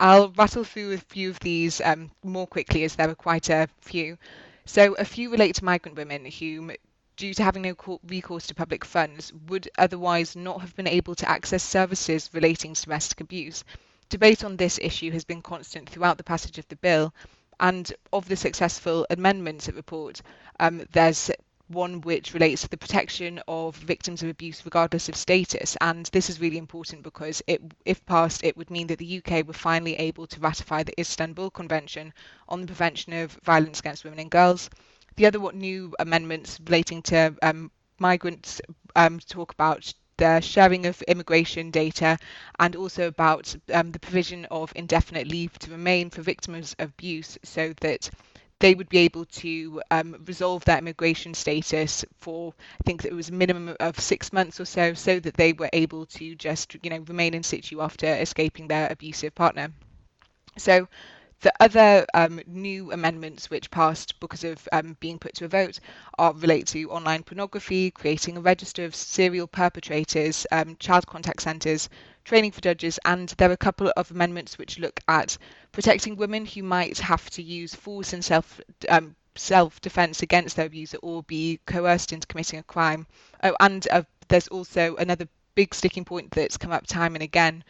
I'll 0.00 0.30
rattle 0.30 0.64
through 0.64 0.92
a 0.92 0.98
few 0.98 1.30
of 1.30 1.38
these 1.40 1.80
um, 1.80 2.10
more 2.24 2.46
quickly 2.46 2.84
as 2.84 2.96
there 2.96 3.08
were 3.08 3.14
quite 3.14 3.48
a 3.48 3.68
few. 3.80 4.18
So, 4.66 4.94
a 4.94 5.04
few 5.04 5.30
relate 5.30 5.56
to 5.56 5.64
migrant 5.64 5.96
women 5.96 6.24
who, 6.24 6.72
due 7.16 7.34
to 7.34 7.44
having 7.44 7.62
no 7.62 8.00
recourse 8.06 8.46
to 8.48 8.54
public 8.54 8.84
funds, 8.84 9.32
would 9.46 9.68
otherwise 9.78 10.34
not 10.34 10.62
have 10.62 10.74
been 10.74 10.88
able 10.88 11.14
to 11.16 11.28
access 11.28 11.62
services 11.62 12.30
relating 12.32 12.74
to 12.74 12.82
domestic 12.82 13.20
abuse. 13.20 13.62
Debate 14.08 14.44
on 14.44 14.56
this 14.56 14.78
issue 14.82 15.10
has 15.10 15.24
been 15.24 15.42
constant 15.42 15.88
throughout 15.88 16.18
the 16.18 16.24
passage 16.24 16.58
of 16.58 16.68
the 16.68 16.76
bill, 16.76 17.12
and 17.60 17.92
of 18.12 18.28
the 18.28 18.36
successful 18.36 19.06
amendments 19.10 19.68
it 19.68 19.74
report, 19.74 20.20
um, 20.60 20.86
there's 20.92 21.30
one 21.68 22.00
which 22.02 22.34
relates 22.34 22.62
to 22.62 22.68
the 22.68 22.76
protection 22.76 23.40
of 23.48 23.74
victims 23.76 24.22
of 24.22 24.28
abuse 24.28 24.64
regardless 24.64 25.08
of 25.08 25.16
status. 25.16 25.76
And 25.80 26.06
this 26.12 26.28
is 26.28 26.40
really 26.40 26.58
important 26.58 27.02
because 27.02 27.42
it, 27.46 27.60
if 27.84 28.04
passed, 28.04 28.44
it 28.44 28.56
would 28.56 28.70
mean 28.70 28.86
that 28.88 28.98
the 28.98 29.22
UK 29.24 29.46
were 29.46 29.54
finally 29.54 29.96
able 29.96 30.26
to 30.26 30.40
ratify 30.40 30.82
the 30.82 30.98
Istanbul 31.00 31.50
Convention 31.50 32.12
on 32.48 32.60
the 32.60 32.66
prevention 32.66 33.12
of 33.14 33.38
violence 33.42 33.80
against 33.80 34.04
women 34.04 34.18
and 34.18 34.30
girls. 34.30 34.68
The 35.16 35.26
other 35.26 35.40
what 35.40 35.54
new 35.54 35.94
amendments 35.98 36.58
relating 36.64 37.02
to 37.02 37.34
um, 37.42 37.70
migrants 37.98 38.60
um, 38.96 39.18
talk 39.20 39.52
about 39.52 39.92
the 40.16 40.40
sharing 40.40 40.86
of 40.86 41.02
immigration 41.02 41.70
data 41.70 42.18
and 42.58 42.76
also 42.76 43.06
about 43.08 43.54
um, 43.72 43.92
the 43.92 43.98
provision 43.98 44.44
of 44.46 44.72
indefinite 44.76 45.26
leave 45.28 45.58
to 45.60 45.70
remain 45.70 46.10
for 46.10 46.22
victims 46.22 46.74
of 46.78 46.90
abuse 46.90 47.38
so 47.42 47.72
that 47.80 48.10
they 48.60 48.74
would 48.74 48.88
be 48.88 48.98
able 48.98 49.24
to 49.26 49.82
um, 49.90 50.16
resolve 50.26 50.64
their 50.64 50.78
immigration 50.78 51.34
status 51.34 52.04
for 52.18 52.54
I 52.80 52.82
think 52.84 53.04
it 53.04 53.12
was 53.12 53.28
a 53.28 53.32
minimum 53.32 53.76
of 53.80 53.98
six 54.00 54.32
months 54.32 54.60
or 54.60 54.64
so, 54.64 54.94
so 54.94 55.20
that 55.20 55.34
they 55.34 55.52
were 55.52 55.70
able 55.72 56.06
to 56.06 56.34
just 56.34 56.76
you 56.82 56.90
know 56.90 56.98
remain 57.00 57.34
in 57.34 57.42
situ 57.42 57.80
after 57.80 58.06
escaping 58.06 58.68
their 58.68 58.90
abusive 58.90 59.34
partner. 59.34 59.72
So 60.58 60.88
the 61.40 61.52
other 61.60 62.06
um, 62.14 62.40
new 62.46 62.92
amendments 62.92 63.50
which 63.50 63.70
passed 63.70 64.18
because 64.20 64.44
of 64.44 64.68
um, 64.72 64.96
being 65.00 65.18
put 65.18 65.34
to 65.34 65.44
a 65.44 65.48
vote 65.48 65.80
are 66.18 66.32
relate 66.32 66.66
to 66.68 66.90
online 66.90 67.22
pornography, 67.22 67.90
creating 67.90 68.36
a 68.36 68.40
register 68.40 68.84
of 68.84 68.94
serial 68.94 69.46
perpetrators, 69.46 70.46
um, 70.52 70.76
child 70.76 71.06
contact 71.06 71.42
centres, 71.42 71.88
training 72.24 72.52
for 72.52 72.60
judges, 72.60 72.98
and 73.04 73.28
there 73.30 73.50
are 73.50 73.54
a 73.54 73.58
couple 73.58 73.92
of 73.96 74.10
amendments 74.10 74.56
which 74.58 74.78
look 74.78 75.00
at 75.08 75.36
protecting 75.72 76.16
women 76.16 76.46
who 76.46 76.62
might 76.62 76.98
have 76.98 77.28
to 77.30 77.42
use 77.42 77.74
force 77.74 78.12
and 78.12 78.24
self 78.24 78.60
um, 78.88 79.14
self-defense 79.36 80.22
against 80.22 80.56
their 80.56 80.66
abuser 80.66 80.98
or 81.02 81.22
be 81.24 81.60
coerced 81.66 82.12
into 82.12 82.26
committing 82.26 82.58
a 82.58 82.62
crime. 82.62 83.06
Oh, 83.42 83.54
and 83.60 83.86
uh, 83.90 84.02
there's 84.28 84.48
also 84.48 84.96
another 84.96 85.28
big 85.54 85.74
sticking 85.74 86.04
point 86.04 86.30
that's 86.30 86.56
come 86.56 86.72
up 86.72 86.86
time 86.86 87.14
and 87.14 87.22
again, 87.22 87.64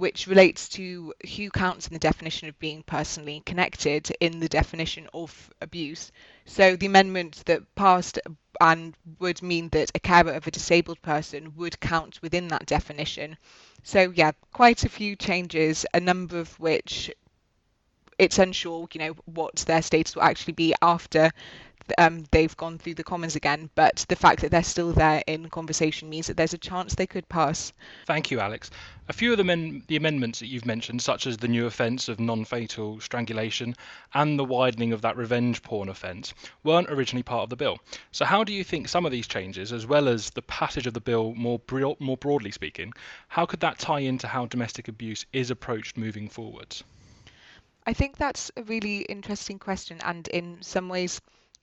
which 0.00 0.26
relates 0.26 0.68
to 0.70 1.14
who 1.36 1.50
counts 1.50 1.86
in 1.86 1.92
the 1.92 1.98
definition 2.00 2.48
of 2.48 2.58
being 2.58 2.82
personally 2.82 3.42
connected 3.46 4.10
in 4.20 4.40
the 4.40 4.48
definition 4.48 5.08
of 5.14 5.50
abuse. 5.60 6.10
So 6.46 6.74
the 6.74 6.86
amendment 6.86 7.42
that 7.46 7.74
passed 7.74 8.18
and 8.60 8.94
would 9.18 9.42
mean 9.42 9.68
that 9.70 9.90
a 9.94 10.00
carer 10.00 10.32
of 10.32 10.46
a 10.46 10.50
disabled 10.50 11.00
person 11.02 11.54
would 11.56 11.78
count 11.80 12.20
within 12.22 12.48
that 12.48 12.66
definition. 12.66 13.36
So 13.82 14.12
yeah, 14.14 14.32
quite 14.52 14.84
a 14.84 14.88
few 14.88 15.16
changes, 15.16 15.86
a 15.94 16.00
number 16.00 16.38
of 16.38 16.58
which 16.58 17.10
it's 18.18 18.38
unsure, 18.38 18.86
you 18.92 18.98
know, 18.98 19.14
what 19.24 19.56
their 19.66 19.82
status 19.82 20.14
will 20.14 20.22
actually 20.22 20.52
be 20.52 20.74
after 20.82 21.30
um, 21.98 22.24
they've 22.30 22.56
gone 22.56 22.78
through 22.78 22.94
the 22.94 23.04
Commons 23.04 23.36
again. 23.36 23.70
But 23.74 24.04
the 24.08 24.16
fact 24.16 24.40
that 24.40 24.50
they're 24.50 24.62
still 24.62 24.92
there 24.92 25.22
in 25.26 25.48
conversation 25.50 26.08
means 26.08 26.26
that 26.26 26.36
there's 26.36 26.54
a 26.54 26.58
chance 26.58 26.94
they 26.94 27.06
could 27.06 27.28
pass. 27.28 27.72
Thank 28.06 28.30
you, 28.30 28.40
Alex. 28.40 28.70
A 29.08 29.12
few 29.12 29.32
of 29.32 29.38
the, 29.38 29.44
men- 29.44 29.82
the 29.88 29.96
amendments 29.96 30.38
that 30.38 30.46
you've 30.46 30.66
mentioned, 30.66 31.02
such 31.02 31.26
as 31.26 31.36
the 31.36 31.48
new 31.48 31.66
offence 31.66 32.08
of 32.08 32.20
non-fatal 32.20 33.00
strangulation 33.00 33.74
and 34.14 34.38
the 34.38 34.44
widening 34.44 34.92
of 34.92 35.02
that 35.02 35.16
revenge 35.16 35.62
porn 35.62 35.88
offence, 35.88 36.32
weren't 36.62 36.90
originally 36.90 37.22
part 37.22 37.42
of 37.42 37.50
the 37.50 37.56
bill. 37.56 37.78
So, 38.12 38.24
how 38.24 38.44
do 38.44 38.52
you 38.52 38.62
think 38.62 38.88
some 38.88 39.04
of 39.04 39.12
these 39.12 39.26
changes, 39.26 39.72
as 39.72 39.86
well 39.86 40.08
as 40.08 40.30
the 40.30 40.42
passage 40.42 40.86
of 40.86 40.94
the 40.94 41.00
bill 41.00 41.34
more 41.34 41.58
bro- 41.58 41.96
more 41.98 42.16
broadly 42.16 42.50
speaking, 42.50 42.92
how 43.28 43.46
could 43.46 43.60
that 43.60 43.78
tie 43.78 44.00
into 44.00 44.28
how 44.28 44.46
domestic 44.46 44.88
abuse 44.88 45.26
is 45.32 45.50
approached 45.50 45.96
moving 45.96 46.28
forwards? 46.28 46.84
I 47.86 47.92
think 47.92 48.16
that's 48.16 48.52
a 48.56 48.62
really 48.62 49.00
interesting 49.02 49.58
question, 49.58 49.98
and 50.04 50.28
in 50.28 50.58
some 50.60 50.88
ways, 50.88 51.20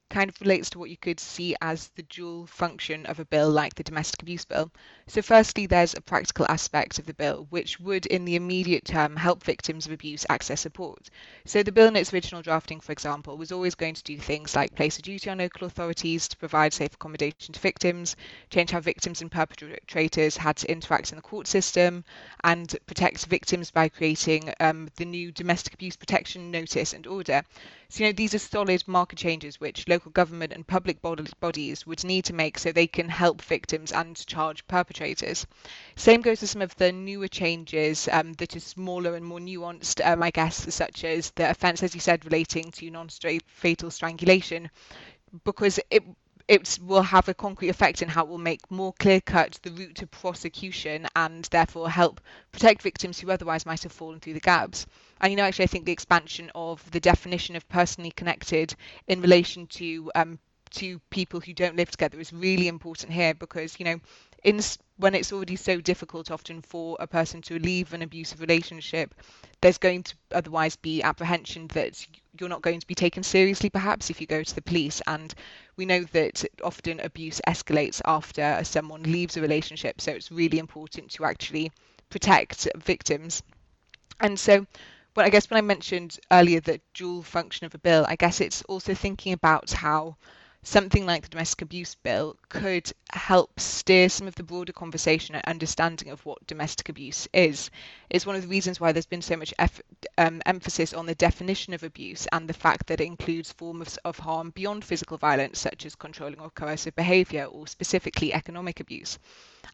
kind 0.09 0.29
of 0.29 0.39
relates 0.41 0.69
to 0.69 0.79
what 0.79 0.89
you 0.89 0.97
could 0.97 1.19
see 1.19 1.55
as 1.61 1.89
the 1.95 2.03
dual 2.03 2.45
function 2.47 3.05
of 3.05 3.19
a 3.19 3.25
bill 3.25 3.49
like 3.49 3.75
the 3.75 3.83
domestic 3.83 4.21
abuse 4.21 4.45
bill. 4.45 4.71
So, 5.07 5.21
firstly, 5.21 5.65
there's 5.65 5.93
a 5.93 6.01
practical 6.01 6.45
aspect 6.49 6.99
of 6.99 7.05
the 7.05 7.13
bill 7.13 7.47
which 7.49 7.79
would, 7.79 8.05
in 8.05 8.25
the 8.25 8.35
immediate 8.35 8.85
term, 8.85 9.15
help 9.15 9.43
victims 9.43 9.85
of 9.85 9.91
abuse 9.91 10.25
access 10.29 10.61
support. 10.61 11.09
So, 11.45 11.63
the 11.63 11.71
bill 11.71 11.87
in 11.87 11.95
its 11.95 12.13
original 12.13 12.41
drafting, 12.41 12.79
for 12.79 12.91
example, 12.91 13.37
was 13.37 13.51
always 13.51 13.75
going 13.75 13.93
to 13.95 14.03
do 14.03 14.17
things 14.17 14.55
like 14.55 14.75
place 14.75 14.97
a 14.97 15.01
duty 15.01 15.29
on 15.29 15.39
local 15.39 15.67
authorities 15.67 16.27
to 16.29 16.37
provide 16.37 16.73
safe 16.73 16.93
accommodation 16.93 17.53
to 17.53 17.59
victims, 17.59 18.15
change 18.49 18.71
how 18.71 18.79
victims 18.79 19.21
and 19.21 19.31
perpetrators 19.31 20.37
had 20.37 20.57
to 20.57 20.71
interact 20.71 21.11
in 21.11 21.15
the 21.15 21.21
court 21.21 21.47
system, 21.47 22.03
and 22.43 22.75
protect 22.85 23.25
victims 23.25 23.71
by 23.71 23.89
creating 23.89 24.53
um, 24.59 24.89
the 24.95 25.05
new 25.05 25.31
domestic 25.31 25.73
abuse 25.73 25.95
protection 25.95 26.51
notice 26.51 26.93
and 26.93 27.07
order. 27.07 27.43
So, 27.89 28.03
you 28.03 28.09
know, 28.09 28.13
these 28.13 28.33
are 28.33 28.39
solid 28.39 28.83
marker 28.87 29.15
changes 29.15 29.59
which 29.59 29.87
local 29.87 30.11
government 30.11 30.51
and 30.51 30.67
public 30.67 31.01
bodies 31.01 31.85
would 31.87 32.03
need 32.03 32.25
to 32.25 32.33
make 32.33 32.57
so 32.59 32.71
they 32.71 32.87
can 32.87 33.07
help 33.07 33.41
victims 33.41 33.91
and 33.91 34.25
charge 34.27 34.67
perpetrators. 34.67 35.47
Same 35.95 36.21
goes 36.21 36.41
for 36.41 36.47
some 36.47 36.61
of 36.61 36.75
the 36.75 36.91
newer 36.91 37.29
changes 37.29 38.09
um, 38.11 38.33
that 38.33 38.55
are 38.55 38.59
smaller 38.59 39.15
and 39.15 39.25
more 39.25 39.39
nuanced, 39.39 40.05
um, 40.05 40.21
I 40.21 40.31
guess, 40.31 40.73
such 40.73 41.05
as 41.05 41.31
the 41.31 41.49
offence, 41.49 41.81
as 41.81 41.95
you 41.95 42.01
said, 42.01 42.25
relating 42.25 42.71
to 42.71 42.91
non-fatal 42.91 43.91
strangulation, 43.91 44.69
because 45.45 45.79
it 45.89 46.03
it 46.47 46.79
will 46.81 47.01
have 47.01 47.27
a 47.27 47.33
concrete 47.33 47.69
effect 47.69 48.01
in 48.01 48.07
how 48.07 48.23
it 48.23 48.29
will 48.29 48.37
make 48.37 48.71
more 48.71 48.93
clear 48.93 49.19
cut 49.19 49.59
the 49.63 49.71
route 49.71 49.95
to 49.95 50.07
prosecution 50.07 51.05
and 51.15 51.45
therefore 51.45 51.89
help 51.89 52.21
protect 52.51 52.81
victims 52.81 53.19
who 53.19 53.29
otherwise 53.29 53.65
might 53.65 53.83
have 53.83 53.91
fallen 53.91 54.19
through 54.19 54.33
the 54.33 54.39
gaps. 54.39 54.85
And 55.19 55.31
you 55.31 55.37
know, 55.37 55.43
actually, 55.43 55.63
I 55.63 55.67
think 55.67 55.85
the 55.85 55.91
expansion 55.91 56.51
of 56.55 56.89
the 56.91 56.99
definition 56.99 57.55
of 57.55 57.67
personally 57.67 58.11
connected 58.11 58.75
in 59.07 59.21
relation 59.21 59.67
to 59.67 60.11
um, 60.15 60.39
to 60.77 60.99
people 61.09 61.39
who 61.39 61.53
don't 61.53 61.75
live 61.75 61.91
together 61.91 62.19
is 62.19 62.33
really 62.33 62.67
important 62.67 63.11
here 63.11 63.33
because 63.33 63.79
you 63.79 63.85
know 63.85 63.99
in 64.43 64.59
when 64.97 65.15
it's 65.15 65.33
already 65.33 65.55
so 65.55 65.79
difficult 65.81 66.31
often 66.31 66.61
for 66.61 66.97
a 66.99 67.07
person 67.07 67.41
to 67.41 67.59
leave 67.59 67.93
an 67.93 68.01
abusive 68.01 68.41
relationship 68.41 69.13
there's 69.61 69.77
going 69.79 70.03
to 70.03 70.15
otherwise 70.33 70.75
be 70.75 71.01
apprehension 71.01 71.67
that 71.69 72.05
you're 72.39 72.49
not 72.49 72.61
going 72.61 72.79
to 72.79 72.87
be 72.87 72.93
taken 72.93 73.23
seriously 73.23 73.69
perhaps 73.69 74.09
if 74.09 74.21
you 74.21 74.27
go 74.27 74.43
to 74.43 74.55
the 74.55 74.61
police. 74.61 75.01
And 75.07 75.33
we 75.75 75.85
know 75.85 76.03
that 76.03 76.45
often 76.63 76.99
abuse 76.99 77.41
escalates 77.47 78.01
after 78.05 78.59
someone 78.63 79.03
leaves 79.03 79.35
a 79.35 79.41
relationship. 79.41 79.99
So 79.99 80.11
it's 80.11 80.31
really 80.31 80.59
important 80.59 81.09
to 81.11 81.25
actually 81.25 81.71
protect 82.09 82.67
victims. 82.77 83.41
And 84.19 84.39
so 84.39 84.67
well, 85.15 85.25
I 85.25 85.29
guess 85.29 85.49
when 85.49 85.57
I 85.57 85.61
mentioned 85.61 86.19
earlier 86.31 86.59
the 86.59 86.79
dual 86.93 87.23
function 87.23 87.65
of 87.65 87.73
a 87.73 87.79
bill, 87.79 88.05
I 88.07 88.15
guess 88.15 88.39
it's 88.39 88.61
also 88.63 88.93
thinking 88.93 89.33
about 89.33 89.71
how 89.71 90.17
something 90.63 91.05
like 91.05 91.23
the 91.23 91.29
domestic 91.29 91.61
abuse 91.61 91.95
bill 91.95 92.35
could 92.49 92.91
help 93.11 93.59
steer 93.59 94.09
some 94.09 94.27
of 94.27 94.35
the 94.35 94.43
broader 94.43 94.73
conversation 94.73 95.35
and 95.35 95.43
understanding 95.45 96.09
of 96.09 96.25
what 96.25 96.45
domestic 96.47 96.89
abuse 96.89 97.27
is. 97.33 97.69
It's 98.09 98.25
one 98.25 98.35
of 98.35 98.41
the 98.41 98.47
reasons 98.47 98.79
why 98.79 98.91
there's 98.91 99.05
been 99.05 99.21
so 99.21 99.37
much 99.37 99.53
effort, 99.59 99.85
um, 100.17 100.41
emphasis 100.45 100.93
on 100.93 101.05
the 101.05 101.15
definition 101.15 101.73
of 101.73 101.83
abuse 101.83 102.27
and 102.31 102.47
the 102.47 102.53
fact 102.53 102.87
that 102.87 102.99
it 102.99 103.05
includes 103.05 103.51
forms 103.51 103.97
of 104.05 104.19
harm 104.19 104.51
beyond 104.51 104.83
physical 104.83 105.17
violence, 105.17 105.59
such 105.59 105.85
as 105.85 105.95
controlling 105.95 106.39
or 106.39 106.49
coercive 106.49 106.95
behaviour, 106.95 107.45
or 107.45 107.67
specifically 107.67 108.33
economic 108.33 108.79
abuse. 108.79 109.19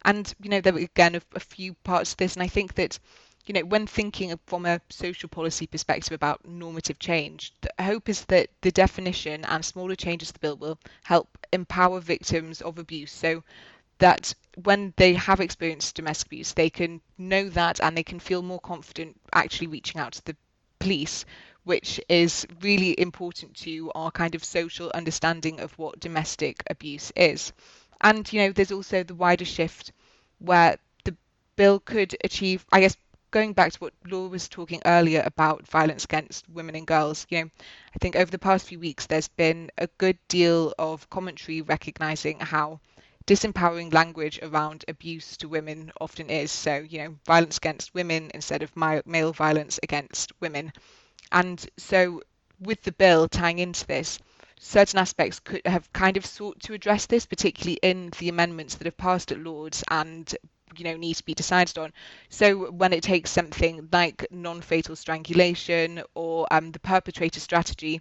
And 0.02 0.32
you 0.42 0.50
know, 0.50 0.60
there 0.60 0.72
were 0.72 0.80
again 0.80 1.14
a, 1.16 1.22
a 1.34 1.40
few 1.40 1.74
parts 1.74 2.10
to 2.12 2.16
this, 2.18 2.34
and 2.34 2.42
I 2.42 2.48
think 2.48 2.74
that 2.74 2.98
you 3.46 3.52
know, 3.54 3.60
when 3.64 3.86
thinking 3.86 4.38
from 4.46 4.64
a 4.66 4.80
social 4.90 5.28
policy 5.28 5.66
perspective 5.66 6.12
about 6.12 6.46
normative 6.46 6.98
change, 6.98 7.52
the 7.60 7.70
hope 7.84 8.08
is 8.08 8.24
that 8.26 8.48
the 8.62 8.70
definition 8.72 9.44
and 9.44 9.64
smaller 9.64 9.94
changes 9.96 10.28
to 10.28 10.32
the 10.34 10.38
bill 10.40 10.56
will 10.56 10.78
help 11.04 11.36
empower 11.52 12.00
victims 12.00 12.60
of 12.62 12.78
abuse 12.78 13.12
so 13.12 13.42
that 13.98 14.34
when 14.62 14.92
they 14.96 15.14
have 15.14 15.40
experienced 15.40 15.96
domestic 15.96 16.26
abuse, 16.28 16.52
they 16.52 16.70
can 16.70 17.00
know 17.18 17.48
that 17.50 17.80
and 17.80 17.96
they 17.96 18.02
can 18.04 18.20
feel 18.20 18.42
more 18.42 18.60
confident 18.60 19.20
actually 19.32 19.66
reaching 19.66 20.00
out 20.00 20.12
to 20.12 20.24
the 20.24 20.36
police, 20.78 21.24
which 21.64 22.00
is 22.08 22.46
really 22.60 22.98
important 23.00 23.54
to 23.56 23.90
our 23.94 24.10
kind 24.10 24.34
of 24.34 24.44
social 24.44 24.90
understanding 24.94 25.60
of 25.60 25.76
what 25.78 25.98
domestic 26.00 26.62
abuse 26.70 27.12
is. 27.16 27.52
And, 28.04 28.32
you 28.32 28.40
know, 28.40 28.52
there's 28.52 28.70
also 28.70 29.02
the 29.02 29.16
wider 29.16 29.44
shift 29.44 29.90
where 30.38 30.78
the 31.04 31.16
bill 31.56 31.80
could 31.80 32.16
achieve, 32.22 32.64
I 32.72 32.80
guess, 32.80 32.96
going 33.32 33.52
back 33.52 33.72
to 33.72 33.78
what 33.80 33.94
Laura 34.06 34.28
was 34.28 34.48
talking 34.48 34.80
earlier 34.86 35.22
about 35.26 35.66
violence 35.66 36.04
against 36.04 36.48
women 36.48 36.76
and 36.76 36.86
girls, 36.86 37.26
you 37.30 37.44
know, 37.44 37.50
I 37.94 37.98
think 38.00 38.14
over 38.14 38.30
the 38.30 38.38
past 38.38 38.68
few 38.68 38.78
weeks 38.78 39.06
there's 39.06 39.26
been 39.28 39.72
a 39.76 39.88
good 39.98 40.18
deal 40.28 40.72
of 40.78 41.10
commentary 41.10 41.62
recognizing 41.62 42.38
how 42.38 42.78
disempowering 43.26 43.92
language 43.92 44.38
around 44.42 44.84
abuse 44.86 45.36
to 45.38 45.48
women 45.48 45.90
often 46.00 46.30
is. 46.30 46.52
So, 46.52 46.76
you 46.76 46.98
know, 46.98 47.16
violence 47.26 47.56
against 47.56 47.92
women 47.94 48.30
instead 48.34 48.62
of 48.62 48.76
male 48.76 49.32
violence 49.32 49.80
against 49.82 50.32
women. 50.40 50.72
And 51.32 51.64
so, 51.76 52.22
with 52.60 52.82
the 52.82 52.92
bill 52.92 53.28
tying 53.28 53.58
into 53.58 53.86
this, 53.86 54.18
certain 54.64 54.98
aspects 54.98 55.40
could 55.40 55.60
have 55.66 55.92
kind 55.92 56.16
of 56.16 56.24
sought 56.24 56.58
to 56.58 56.72
address 56.72 57.04
this, 57.04 57.26
particularly 57.26 57.78
in 57.82 58.10
the 58.18 58.30
amendments 58.30 58.76
that 58.76 58.86
have 58.86 58.96
passed 58.96 59.30
at 59.30 59.38
Lords 59.38 59.84
and 59.88 60.34
you 60.76 60.84
know 60.84 60.96
need 60.96 61.14
to 61.14 61.24
be 61.24 61.34
decided 61.34 61.76
on. 61.76 61.92
So 62.30 62.70
when 62.72 62.94
it 62.94 63.02
takes 63.02 63.30
something 63.30 63.88
like 63.92 64.26
non-fatal 64.30 64.96
strangulation 64.96 66.02
or 66.14 66.46
um, 66.50 66.72
the 66.72 66.78
perpetrator 66.78 67.40
strategy, 67.40 68.00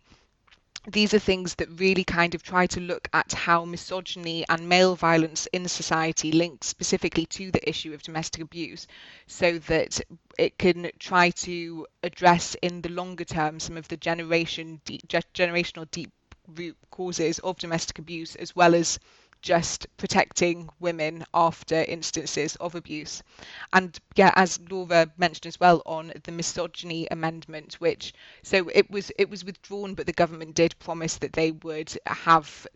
these 0.88 1.13
are 1.13 1.19
things 1.19 1.56
that 1.56 1.80
really 1.80 2.06
kind 2.06 2.34
of 2.34 2.43
try 2.43 2.65
to 2.67 2.80
look 2.80 3.10
at 3.13 3.34
how 3.34 3.65
misogyny 3.65 4.45
and 4.49 4.67
male 4.67 4.95
violence 4.95 5.47
in 5.47 5.67
society 5.67 6.32
links 6.32 6.67
specifically 6.67 7.26
to 7.26 7.52
the 7.52 7.69
issue 7.69 7.93
of 7.93 8.04
domestic 8.04 8.41
abuse 8.41 8.88
so 9.28 9.58
that 9.60 9.99
it 10.38 10.58
can 10.58 10.89
try 10.97 11.30
to 11.30 11.86
address 12.04 12.56
in 12.62 12.82
the 12.82 12.89
longer 12.89 13.26
term 13.26 13.60
some 13.60 13.78
of 13.78 13.88
the 13.89 13.97
generation 13.97 14.80
generational 14.86 15.89
deep 15.91 16.12
root 16.48 16.78
causes 16.92 17.40
of 17.40 17.58
domestic 17.58 18.00
abuse 18.00 18.36
as 18.36 18.56
well 18.56 18.76
as 18.76 19.00
just 19.42 19.88
protecting 19.98 20.70
women 20.80 21.26
after 21.34 21.84
instances 21.84 22.56
of 22.58 22.76
abuse. 22.76 23.22
And 23.74 24.00
yeah, 24.16 24.32
as 24.36 24.60
Laura 24.70 25.12
mentioned 25.18 25.48
as 25.48 25.60
well 25.60 25.82
on 25.86 26.14
the 26.24 26.32
misogyny 26.32 27.08
amendment, 27.12 27.76
which 27.76 28.14
so 28.42 28.70
it 28.74 28.90
was 28.90 29.12
it 29.18 29.30
was 29.30 29.44
withdrawn, 29.44 29.96
but 29.96 30.06
the 30.06 30.14
government 30.14 30.56
did 30.56 30.80
promise 30.80 31.18
that 31.18 31.34
they 31.34 31.52
would 31.52 31.94
have 32.08 32.68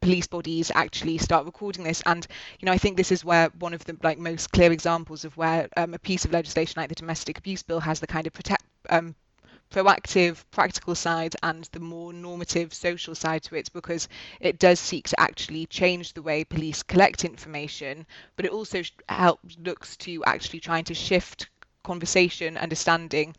police 0.00 0.26
bodies 0.26 0.70
actually 0.74 1.16
start 1.16 1.46
recording 1.46 1.82
this 1.82 2.02
and 2.04 2.26
you 2.60 2.66
know 2.66 2.72
i 2.72 2.76
think 2.78 2.96
this 2.96 3.10
is 3.10 3.24
where 3.24 3.48
one 3.58 3.72
of 3.72 3.82
the 3.86 3.96
like 4.02 4.18
most 4.18 4.52
clear 4.52 4.70
examples 4.70 5.24
of 5.24 5.34
where 5.36 5.68
um, 5.78 5.94
a 5.94 5.98
piece 5.98 6.24
of 6.26 6.32
legislation 6.32 6.74
like 6.76 6.90
the 6.90 6.94
domestic 6.94 7.38
abuse 7.38 7.62
bill 7.62 7.80
has 7.80 8.00
the 8.00 8.06
kind 8.06 8.26
of 8.26 8.32
protect 8.32 8.62
um, 8.90 9.14
proactive 9.74 10.44
practical 10.52 10.94
side 10.94 11.34
and 11.42 11.68
the 11.72 11.80
more 11.80 12.12
normative 12.12 12.72
social 12.72 13.12
side 13.12 13.42
to 13.42 13.56
it 13.56 13.68
because 13.72 14.08
it 14.38 14.60
does 14.60 14.78
seek 14.78 15.08
to 15.08 15.18
actually 15.20 15.66
change 15.66 16.12
the 16.12 16.22
way 16.22 16.44
police 16.44 16.84
collect 16.84 17.24
information 17.24 18.06
but 18.36 18.44
it 18.44 18.52
also 18.52 18.80
helps 19.08 19.56
looks 19.58 19.96
to 19.96 20.22
actually 20.26 20.60
trying 20.60 20.84
to 20.84 20.94
shift 20.94 21.48
conversation 21.82 22.56
understanding 22.56 23.34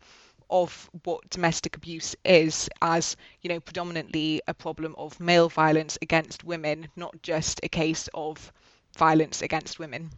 of 0.50 0.90
what 1.04 1.28
domestic 1.30 1.74
abuse 1.74 2.14
is 2.22 2.68
as 2.82 3.16
you 3.40 3.48
know 3.48 3.58
predominantly 3.58 4.42
a 4.46 4.52
problem 4.52 4.94
of 4.98 5.18
male 5.18 5.48
violence 5.48 5.96
against 6.02 6.44
women 6.44 6.86
not 6.96 7.14
just 7.22 7.60
a 7.62 7.68
case 7.68 8.10
of 8.12 8.52
violence 8.98 9.40
against 9.40 9.78
women 9.78 10.10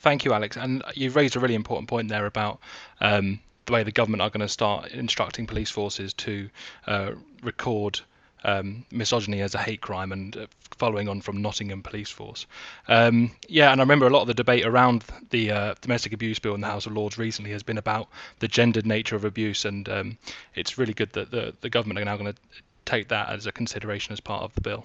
Thank 0.00 0.24
you, 0.24 0.32
Alex. 0.32 0.56
And 0.56 0.82
you've 0.94 1.16
raised 1.16 1.36
a 1.36 1.40
really 1.40 1.54
important 1.54 1.88
point 1.88 2.08
there 2.08 2.26
about 2.26 2.60
um, 3.00 3.40
the 3.66 3.72
way 3.72 3.82
the 3.82 3.92
government 3.92 4.22
are 4.22 4.30
going 4.30 4.40
to 4.40 4.48
start 4.48 4.90
instructing 4.92 5.46
police 5.46 5.70
forces 5.70 6.14
to 6.14 6.48
uh, 6.86 7.12
record 7.42 8.00
um, 8.44 8.84
misogyny 8.92 9.40
as 9.40 9.54
a 9.54 9.58
hate 9.58 9.80
crime 9.80 10.12
and 10.12 10.36
uh, 10.36 10.46
following 10.78 11.08
on 11.08 11.20
from 11.20 11.42
Nottingham 11.42 11.82
Police 11.82 12.10
Force. 12.10 12.46
Um, 12.86 13.32
yeah, 13.48 13.72
and 13.72 13.80
I 13.80 13.82
remember 13.82 14.06
a 14.06 14.10
lot 14.10 14.22
of 14.22 14.28
the 14.28 14.34
debate 14.34 14.64
around 14.64 15.04
the 15.30 15.50
uh, 15.50 15.74
domestic 15.80 16.12
abuse 16.12 16.38
bill 16.38 16.54
in 16.54 16.60
the 16.60 16.68
House 16.68 16.86
of 16.86 16.92
Lords 16.92 17.18
recently 17.18 17.50
has 17.50 17.64
been 17.64 17.78
about 17.78 18.08
the 18.38 18.48
gendered 18.48 18.86
nature 18.86 19.16
of 19.16 19.24
abuse, 19.24 19.64
and 19.64 19.88
um, 19.88 20.18
it's 20.54 20.78
really 20.78 20.94
good 20.94 21.12
that 21.12 21.30
the, 21.30 21.54
the 21.60 21.70
government 21.70 21.98
are 21.98 22.04
now 22.04 22.16
going 22.16 22.32
to 22.32 22.38
take 22.84 23.08
that 23.08 23.30
as 23.30 23.46
a 23.46 23.52
consideration 23.52 24.12
as 24.12 24.20
part 24.20 24.44
of 24.44 24.54
the 24.54 24.60
bill. 24.60 24.84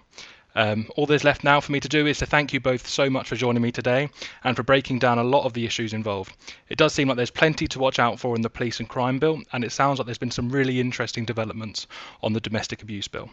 Um, 0.55 0.89
all 0.95 1.05
there's 1.05 1.23
left 1.23 1.43
now 1.43 1.61
for 1.61 1.71
me 1.71 1.79
to 1.79 1.87
do 1.87 2.07
is 2.07 2.17
to 2.19 2.25
thank 2.25 2.53
you 2.53 2.59
both 2.59 2.87
so 2.87 3.09
much 3.09 3.29
for 3.29 3.35
joining 3.35 3.61
me 3.61 3.71
today 3.71 4.09
and 4.43 4.55
for 4.55 4.63
breaking 4.63 4.99
down 4.99 5.17
a 5.17 5.23
lot 5.23 5.45
of 5.45 5.53
the 5.53 5.65
issues 5.65 5.93
involved. 5.93 6.33
It 6.69 6.77
does 6.77 6.93
seem 6.93 7.07
like 7.07 7.17
there's 7.17 7.31
plenty 7.31 7.67
to 7.67 7.79
watch 7.79 7.99
out 7.99 8.19
for 8.19 8.35
in 8.35 8.41
the 8.41 8.49
police 8.49 8.79
and 8.79 8.89
crime 8.89 9.19
bill, 9.19 9.41
and 9.53 9.63
it 9.63 9.71
sounds 9.71 9.99
like 9.99 10.05
there's 10.05 10.17
been 10.17 10.31
some 10.31 10.49
really 10.49 10.79
interesting 10.79 11.25
developments 11.25 11.87
on 12.21 12.33
the 12.33 12.41
domestic 12.41 12.81
abuse 12.81 13.07
bill. 13.07 13.29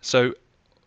So 0.00 0.34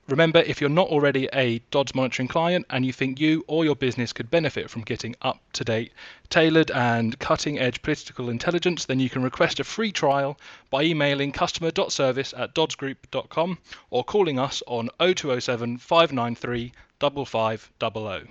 Remember, 0.07 0.39
if 0.39 0.61
you're 0.61 0.69
not 0.69 0.87
already 0.87 1.27
a 1.33 1.59
Dodds 1.69 1.93
monitoring 1.93 2.29
client 2.29 2.65
and 2.69 2.85
you 2.85 2.93
think 2.93 3.19
you 3.19 3.43
or 3.47 3.65
your 3.65 3.75
business 3.75 4.13
could 4.13 4.31
benefit 4.31 4.69
from 4.69 4.83
getting 4.83 5.15
up 5.21 5.41
to 5.51 5.65
date, 5.65 5.91
tailored, 6.29 6.71
and 6.71 7.19
cutting 7.19 7.59
edge 7.59 7.81
political 7.81 8.29
intelligence, 8.29 8.85
then 8.85 9.01
you 9.01 9.09
can 9.09 9.21
request 9.21 9.59
a 9.59 9.65
free 9.65 9.91
trial 9.91 10.39
by 10.69 10.83
emailing 10.83 11.33
customer.service 11.33 12.33
at 12.37 12.55
doddsgroup.com 12.55 13.57
or 13.89 14.05
calling 14.05 14.39
us 14.39 14.63
on 14.65 14.89
0207 14.97 15.77
593 15.77 16.71
5500. 17.01 18.29